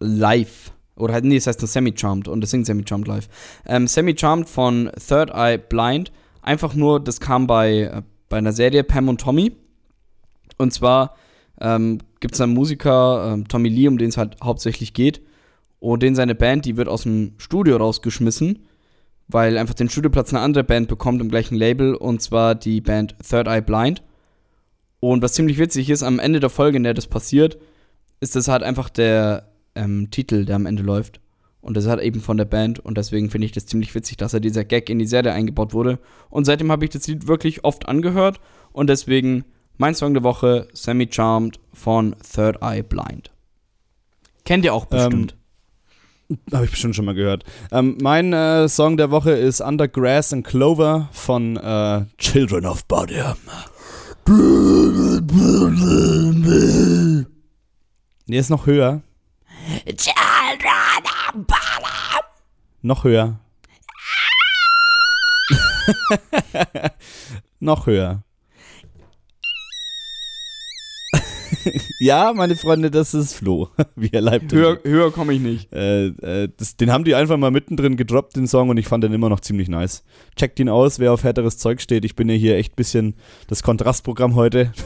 [0.00, 0.72] Live.
[0.96, 3.28] Oder halt, nee, es heißt nur Semi-Charmed und es singt Semi-Charmed Live.
[3.66, 6.12] Ähm, Semi-Charmed von Third Eye Blind.
[6.42, 9.52] Einfach nur, das kam bei, äh, bei einer Serie Pam und Tommy.
[10.56, 11.16] Und zwar
[11.60, 15.20] ähm, gibt es einen Musiker, ähm, Tommy Lee, um den es halt hauptsächlich geht.
[15.80, 18.64] Und den seine Band, die wird aus dem Studio rausgeschmissen,
[19.28, 21.94] weil einfach den Studioplatz eine andere Band bekommt im gleichen Label.
[21.94, 24.02] Und zwar die Band Third Eye Blind.
[25.00, 27.58] Und was ziemlich witzig ist, am Ende der Folge, in der das passiert,
[28.20, 31.20] ist das halt einfach der ähm, Titel, der am Ende läuft.
[31.60, 32.78] Und das halt eben von der Band.
[32.78, 35.72] Und deswegen finde ich das ziemlich witzig, dass er dieser Gag in die Serie eingebaut
[35.72, 35.98] wurde.
[36.28, 38.40] Und seitdem habe ich das Lied wirklich oft angehört.
[38.72, 39.44] Und deswegen
[39.76, 43.32] mein Song der Woche, Semi Charmed von Third Eye Blind.
[44.44, 45.36] Kennt ihr auch bestimmt.
[46.52, 47.44] Habe ich bestimmt schon mal gehört.
[47.70, 52.84] Ähm, mein äh, Song der Woche ist Under Grass and Clover von äh, Children of
[52.86, 53.36] Bodom.
[58.26, 59.02] Nee, ist noch höher.
[62.80, 63.38] Noch höher.
[67.60, 68.22] noch höher.
[72.00, 73.68] ja, meine Freunde, das ist Flo.
[73.96, 74.52] Wie er leibt.
[74.52, 75.72] höher höher komme ich nicht.
[75.72, 79.04] Äh, äh, das, den haben die einfach mal mittendrin gedroppt, den Song, und ich fand
[79.04, 80.04] den immer noch ziemlich nice.
[80.36, 82.04] Checkt ihn aus, wer auf härteres Zeug steht.
[82.04, 83.14] Ich bin ja hier echt bisschen
[83.48, 84.72] das Kontrastprogramm heute.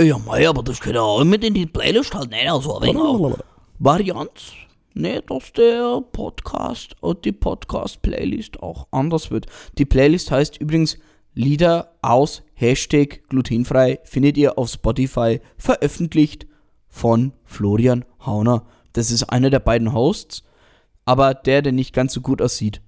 [0.00, 2.50] Ja, mei, aber das kann ja auch mit in die Playlist halt nicht.
[2.50, 3.36] Also ein wenig auch
[3.78, 4.52] Varianz.
[4.94, 9.46] Nee, dass der Podcast und die Podcast-Playlist auch anders wird.
[9.78, 10.98] Die Playlist heißt übrigens
[11.34, 14.00] Lieder aus Hashtag glutenfrei.
[14.04, 16.46] Findet ihr auf Spotify veröffentlicht
[16.88, 18.66] von Florian Hauner.
[18.92, 20.42] Das ist einer der beiden Hosts,
[21.04, 22.80] aber der, der nicht ganz so gut aussieht.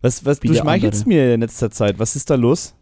[0.00, 1.08] Was, was, du schmeichelst andere.
[1.08, 1.98] mir in letzter Zeit.
[1.98, 2.74] Was ist da los?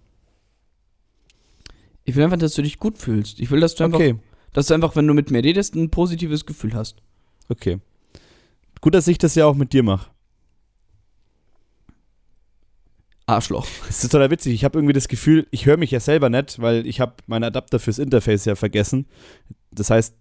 [2.04, 3.40] Ich will einfach, dass du dich gut fühlst.
[3.40, 4.16] Ich will, dass du einfach, Okay,
[4.52, 7.02] dass du einfach, wenn du mit mir redest, ein positives Gefühl hast.
[7.48, 7.78] okay.
[8.80, 10.10] Gut, dass ich das ja auch mit dir mache.
[13.30, 13.66] Arschloch.
[13.86, 14.54] Das ist total witzig.
[14.54, 17.44] Ich habe irgendwie das Gefühl, ich höre mich ja selber nicht, weil ich habe meinen
[17.44, 19.06] Adapter fürs Interface ja vergessen.
[19.72, 20.16] Das heißt,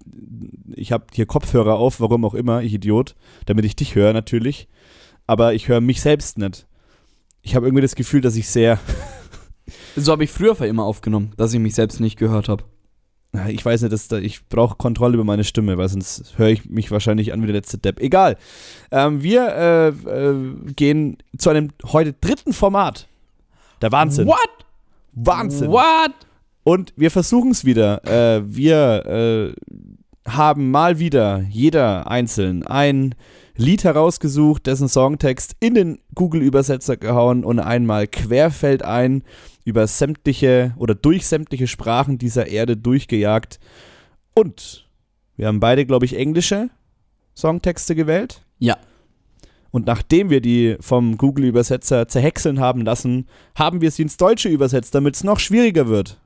[0.76, 4.68] ich habe hier Kopfhörer auf, warum auch immer, ich Idiot, damit ich dich höre natürlich.
[5.28, 6.68] Aber ich höre mich selbst nicht.
[7.42, 8.80] Ich habe irgendwie das Gefühl, dass ich sehr.
[9.96, 12.64] So habe ich früher für immer aufgenommen, dass ich mich selbst nicht gehört habe.
[13.48, 16.66] Ich weiß nicht, dass da, ich brauche Kontrolle über meine Stimme, weil sonst höre ich
[16.66, 18.00] mich wahrscheinlich an wie der letzte Depp.
[18.00, 18.38] Egal.
[18.90, 23.08] Ähm, wir äh, äh, gehen zu einem heute dritten Format.
[23.82, 24.28] Der Wahnsinn.
[24.28, 24.50] What?
[25.14, 25.70] Wahnsinn.
[25.70, 26.14] What?
[26.64, 28.04] Und wir versuchen es wieder.
[28.06, 29.54] Äh, wir äh,
[30.28, 33.14] haben mal wieder jeder einzeln ein
[33.60, 39.24] Lied herausgesucht, dessen Songtext in den Google-Übersetzer gehauen und einmal querfeldein
[39.66, 43.60] über sämtliche oder durch sämtliche Sprachen dieser Erde durchgejagt.
[44.34, 44.88] Und
[45.36, 46.70] wir haben beide, glaube ich, englische
[47.36, 48.46] Songtexte gewählt.
[48.60, 48.78] Ja.
[49.72, 54.96] Und nachdem wir die vom Google-Übersetzer zerhäckseln haben lassen, haben wir sie ins Deutsche übersetzt,
[54.96, 56.20] damit es noch schwieriger wird.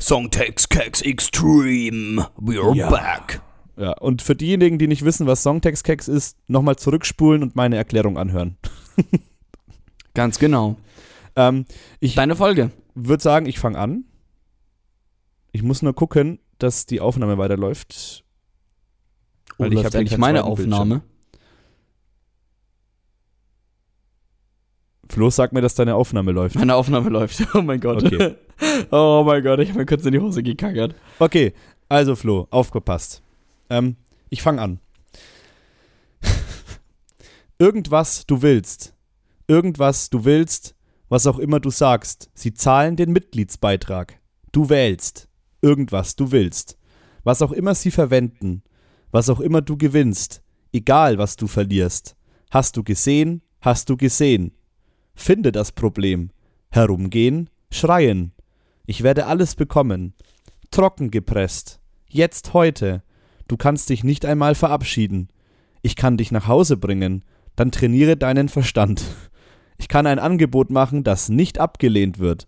[0.00, 2.26] Songtext Keks Extreme.
[2.40, 2.88] We're Ja.
[2.88, 3.42] back.
[3.78, 8.18] Ja, und für diejenigen, die nicht wissen, was Songtext-Keks ist, nochmal zurückspulen und meine Erklärung
[8.18, 8.56] anhören.
[10.14, 10.76] Ganz genau.
[11.36, 11.64] Ähm,
[12.00, 12.72] ich Deine Folge.
[12.96, 14.04] würde sagen, ich fange an.
[15.52, 18.24] Ich muss nur gucken, dass die Aufnahme weiterläuft.
[19.58, 21.02] Weil Weil ich ich habe eigentlich meine Aufnahme.
[25.08, 26.56] Flo, sag mir, dass deine Aufnahme läuft.
[26.56, 27.46] Meine Aufnahme läuft.
[27.54, 28.02] Oh mein Gott.
[28.04, 28.34] Okay.
[28.90, 30.96] Oh mein Gott, ich habe mir kurz in die Hose gekackert.
[31.20, 31.54] Okay,
[31.88, 33.22] also Flo, aufgepasst.
[33.70, 33.96] Ähm,
[34.30, 34.80] ich fange an.
[37.58, 38.94] Irgendwas du willst.
[39.46, 40.74] Irgendwas du willst,
[41.08, 42.30] was auch immer du sagst.
[42.34, 44.20] Sie zahlen den Mitgliedsbeitrag.
[44.52, 45.28] Du wählst.
[45.62, 46.78] Irgendwas du willst.
[47.24, 48.62] Was auch immer sie verwenden.
[49.10, 50.42] Was auch immer du gewinnst.
[50.72, 52.16] Egal, was du verlierst.
[52.50, 53.42] Hast du gesehen?
[53.60, 54.52] Hast du gesehen?
[55.14, 56.30] Finde das Problem.
[56.70, 58.32] Herumgehen, schreien.
[58.86, 60.14] Ich werde alles bekommen.
[60.70, 61.80] Trocken gepresst.
[62.08, 63.02] Jetzt heute.
[63.48, 65.28] Du kannst dich nicht einmal verabschieden.
[65.82, 67.24] Ich kann dich nach Hause bringen.
[67.56, 69.02] Dann trainiere deinen Verstand.
[69.78, 72.46] Ich kann ein Angebot machen, das nicht abgelehnt wird.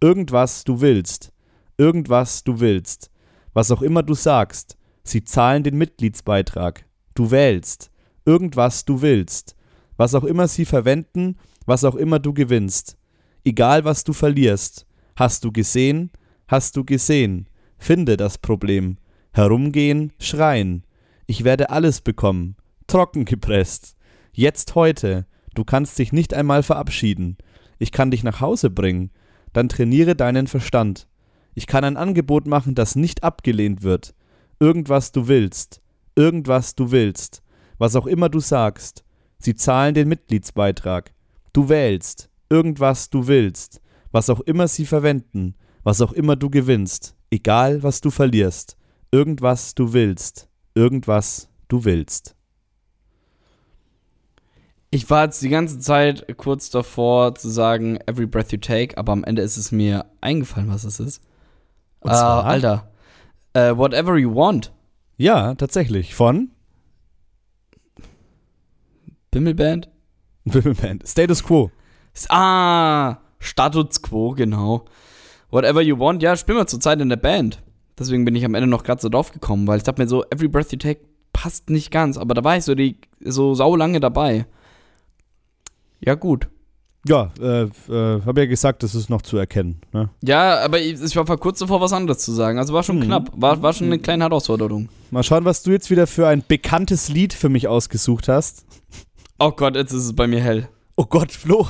[0.00, 1.32] Irgendwas du willst.
[1.78, 3.10] Irgendwas du willst.
[3.54, 4.76] Was auch immer du sagst.
[5.02, 6.84] Sie zahlen den Mitgliedsbeitrag.
[7.14, 7.90] Du wählst.
[8.24, 9.56] Irgendwas du willst.
[9.96, 12.98] Was auch immer sie verwenden, was auch immer du gewinnst.
[13.44, 14.86] Egal was du verlierst.
[15.14, 16.10] Hast du gesehen?
[16.48, 17.48] Hast du gesehen?
[17.78, 18.98] Finde das Problem.
[19.36, 20.86] Herumgehen, schreien.
[21.26, 22.56] Ich werde alles bekommen.
[22.86, 23.94] Trocken gepresst.
[24.32, 25.26] Jetzt heute.
[25.54, 27.36] Du kannst dich nicht einmal verabschieden.
[27.78, 29.10] Ich kann dich nach Hause bringen.
[29.52, 31.06] Dann trainiere deinen Verstand.
[31.52, 34.14] Ich kann ein Angebot machen, das nicht abgelehnt wird.
[34.58, 35.82] Irgendwas du willst.
[36.14, 37.42] Irgendwas du willst.
[37.76, 39.04] Was auch immer du sagst.
[39.36, 41.12] Sie zahlen den Mitgliedsbeitrag.
[41.52, 42.30] Du wählst.
[42.48, 43.82] Irgendwas du willst.
[44.12, 45.56] Was auch immer sie verwenden.
[45.82, 47.16] Was auch immer du gewinnst.
[47.30, 48.78] Egal, was du verlierst.
[49.16, 50.46] Irgendwas du willst.
[50.74, 52.36] Irgendwas du willst.
[54.90, 59.12] Ich war jetzt die ganze Zeit kurz davor zu sagen, every breath you take, aber
[59.12, 61.22] am Ende ist es mir eingefallen, was es ist.
[62.00, 62.44] Und zwar?
[62.44, 62.90] Alter.
[63.54, 64.70] Äh, whatever you want.
[65.16, 66.14] Ja, tatsächlich.
[66.14, 66.50] Von
[69.30, 69.88] Bimmelband?
[70.44, 71.08] Bimmelband.
[71.08, 71.70] Status Quo.
[72.28, 74.84] Ah, Status Quo, genau.
[75.48, 77.62] Whatever you want, ja, spielen wir zurzeit in der Band.
[77.98, 80.24] Deswegen bin ich am Ende noch gerade so drauf gekommen, weil ich dachte mir so,
[80.30, 81.00] every breath you take
[81.32, 84.46] passt nicht ganz, aber da war ich so, die, so saulange dabei.
[86.00, 86.48] Ja, gut.
[87.08, 87.68] Ja, äh, äh,
[88.26, 89.80] habe ja gesagt, das ist noch zu erkennen.
[89.92, 90.10] Ne?
[90.24, 92.58] Ja, aber ich, ich war vor kurz davor, was anderes zu sagen.
[92.58, 93.02] Also war schon Mhm.
[93.04, 93.30] knapp.
[93.34, 94.88] War, war schon eine kleine Herausforderung.
[95.12, 98.66] Mal schauen, was du jetzt wieder für ein bekanntes Lied für mich ausgesucht hast.
[99.38, 100.68] Oh Gott, jetzt ist es bei mir hell.
[100.96, 101.68] Oh Gott, Flo.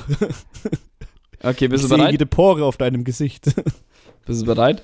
[1.42, 2.12] Okay, bist ich du bereit?
[2.12, 3.44] jede Pore auf deinem Gesicht.
[4.24, 4.82] Bist du bereit?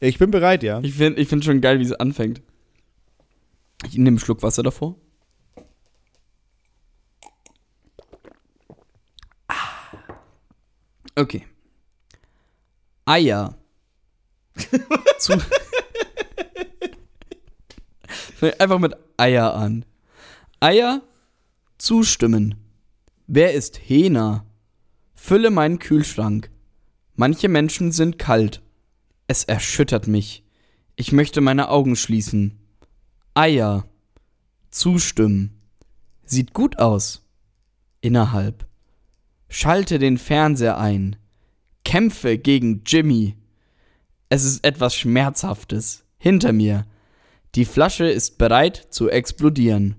[0.00, 0.80] Ich bin bereit, ja.
[0.80, 2.42] Ich finde ich find schon geil, wie es anfängt.
[3.86, 4.96] Ich nehme einen Schluck Wasser davor.
[9.48, 9.54] Ah.
[11.16, 11.46] Okay.
[13.06, 13.56] Eier.
[15.18, 15.38] Zu
[18.58, 19.84] Einfach mit Eier an.
[20.60, 21.02] Eier
[21.78, 22.54] zustimmen.
[23.26, 24.44] Wer ist Hena?
[25.14, 26.50] Fülle meinen Kühlschrank.
[27.16, 28.62] Manche Menschen sind kalt.
[29.30, 30.42] Es erschüttert mich.
[30.96, 32.58] Ich möchte meine Augen schließen.
[33.32, 33.86] Eier.
[34.72, 35.62] Zustimmen.
[36.24, 37.24] Sieht gut aus.
[38.00, 38.66] Innerhalb.
[39.48, 41.14] Schalte den Fernseher ein.
[41.84, 43.36] Kämpfe gegen Jimmy.
[44.30, 46.02] Es ist etwas Schmerzhaftes.
[46.18, 46.84] Hinter mir.
[47.54, 49.94] Die Flasche ist bereit zu explodieren.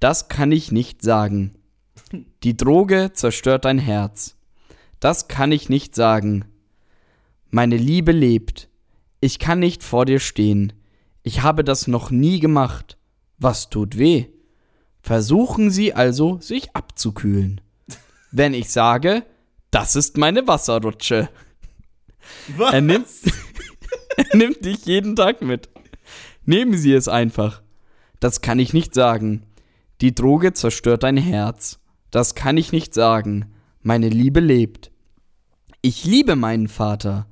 [0.00, 1.54] Das kann ich nicht sagen.
[2.42, 4.36] Die Droge zerstört dein Herz.
[4.98, 6.49] Das kann ich nicht sagen.
[7.50, 8.68] Meine Liebe lebt.
[9.20, 10.72] Ich kann nicht vor dir stehen.
[11.22, 12.96] Ich habe das noch nie gemacht.
[13.38, 14.26] Was tut weh?
[15.02, 17.60] Versuchen Sie also, sich abzukühlen.
[18.30, 19.24] Wenn ich sage,
[19.70, 21.28] das ist meine Wasserrutsche.
[22.56, 22.72] Was?
[22.72, 23.08] Er nimmt,
[24.16, 25.68] Er nimmt dich jeden Tag mit.
[26.44, 27.62] Nehmen Sie es einfach.
[28.18, 29.44] Das kann ich nicht sagen.
[30.00, 31.78] Die Droge zerstört dein Herz.
[32.10, 33.54] Das kann ich nicht sagen.
[33.82, 34.90] Meine Liebe lebt.
[35.80, 37.26] Ich liebe meinen Vater.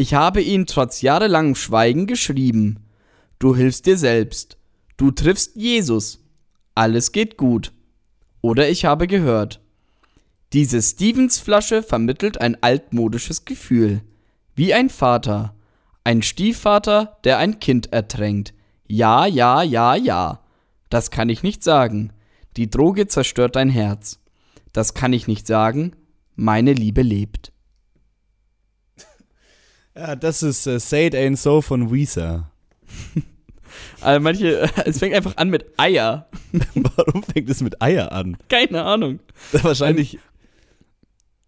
[0.00, 2.84] Ich habe ihn trotz jahrelangem Schweigen geschrieben.
[3.40, 4.56] Du hilfst dir selbst.
[4.96, 6.20] Du triffst Jesus.
[6.76, 7.72] Alles geht gut.
[8.40, 9.60] Oder ich habe gehört.
[10.52, 14.02] Diese Stevens-Flasche vermittelt ein altmodisches Gefühl.
[14.54, 15.56] Wie ein Vater.
[16.04, 18.54] Ein Stiefvater, der ein Kind ertränkt.
[18.86, 20.44] Ja, ja, ja, ja.
[20.90, 22.12] Das kann ich nicht sagen.
[22.56, 24.20] Die Droge zerstört dein Herz.
[24.72, 25.96] Das kann ich nicht sagen.
[26.36, 27.50] Meine Liebe lebt.
[29.98, 32.50] Ja, das ist äh, Say It Ain't So von Weezer.
[34.00, 36.28] Also manche, es fängt einfach an mit Eier.
[36.74, 38.36] Warum fängt es mit Eier an?
[38.48, 39.18] Keine Ahnung.
[39.52, 40.18] Wahrscheinlich,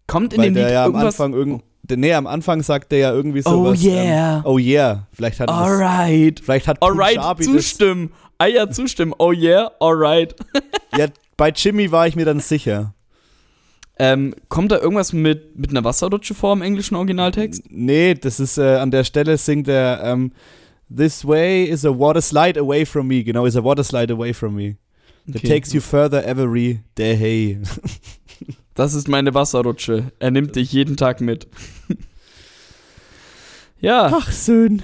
[0.07, 1.19] Kommt in dem der Lied ja am irgendwas.
[1.19, 1.63] Anfang irgend.
[1.89, 3.81] Nee, am Anfang sagt der ja irgendwie Oh sowas.
[3.83, 4.37] yeah.
[4.37, 5.07] Ähm, oh yeah.
[5.13, 6.39] Vielleicht hat das, Alright.
[6.41, 8.11] vielleicht hat Alright, Punjabi zustimmen.
[8.37, 9.13] Eier zustimmen.
[9.17, 10.35] Oh yeah, alright.
[10.91, 10.99] das.
[10.99, 12.93] Ja, bei Jimmy war ich mir dann sicher.
[14.03, 17.65] Ähm, kommt da irgendwas mit, mit einer Wasserrutsche vor im englischen Originaltext?
[17.69, 20.31] Nee, das ist äh, an der Stelle singt er ähm,
[20.89, 23.23] This way is a water slide away from me.
[23.23, 24.77] Genau, is a water slide away from me.
[25.27, 25.47] That Okay.
[25.49, 27.59] takes you further every day.
[28.73, 30.11] Das ist meine Wasserrutsche.
[30.17, 31.45] Er nimmt dich jeden Tag mit.
[33.81, 34.81] ja, Ach, schön.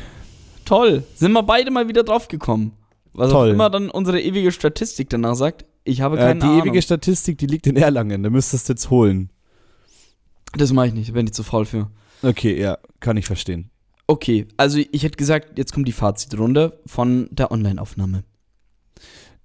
[0.66, 1.04] toll.
[1.16, 2.74] Sind wir beide mal wieder drauf gekommen.
[3.18, 3.50] Was Toll.
[3.50, 5.66] auch immer dann unsere ewige Statistik danach sagt.
[5.84, 6.60] Ich habe Äh, keine die Ahnung.
[6.68, 8.22] ewige Statistik, die liegt in Erlangen.
[8.24, 9.32] Da müsstest du jetzt holen.
[10.56, 11.90] das mache ich nicht, da bin ich zu faul für.
[12.24, 13.70] Okay, ja, kann ich verstehen.
[14.08, 18.24] Okay, also ich hätte gesagt, jetzt kommt die Fazitrunde von der Online-Aufnahme.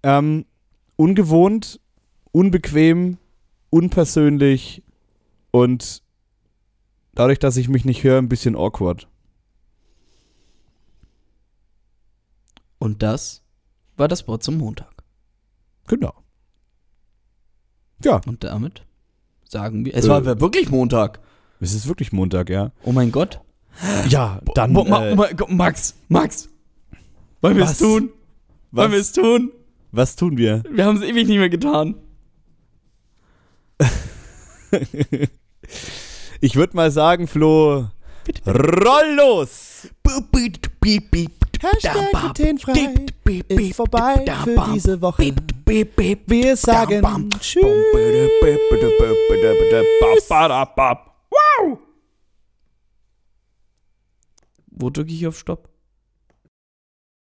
[0.02, 0.44] Ähm,
[0.96, 1.80] ungewohnt,
[2.30, 3.16] unbequem,
[3.70, 4.82] unpersönlich
[5.50, 6.02] und
[7.14, 9.08] dadurch, dass ich mich nicht höre, ein bisschen awkward.
[12.78, 13.41] Und das
[13.96, 14.92] war das Wort zum Montag.
[15.88, 16.14] Genau.
[18.04, 18.84] Ja, Und damit
[19.44, 19.94] sagen wir.
[19.94, 20.08] Es Äh.
[20.08, 21.20] war wirklich Montag.
[21.60, 22.72] es ist wirklich Montag, ja.
[22.84, 23.40] Oh mein Gott.
[24.08, 24.72] Ja, dann.
[24.72, 26.48] Bo- Ma äh, Ma Max, Max.
[27.40, 27.78] Wollen wir es Was?
[27.78, 28.10] tun?
[28.70, 29.50] Wollen wir was, es tun?
[29.92, 30.62] was tun wir?
[30.70, 31.94] Wir haben es ewig nicht mehr getan.
[36.40, 37.88] Ich würde mal sagen, Flo,
[38.46, 39.88] roll los!
[41.62, 43.06] Hashtag glutenfrei
[43.48, 45.32] ist vorbei für diese Woche.
[46.26, 47.64] Wir sagen Tschüss.
[54.66, 55.71] Wo drücke ich auf Stopp?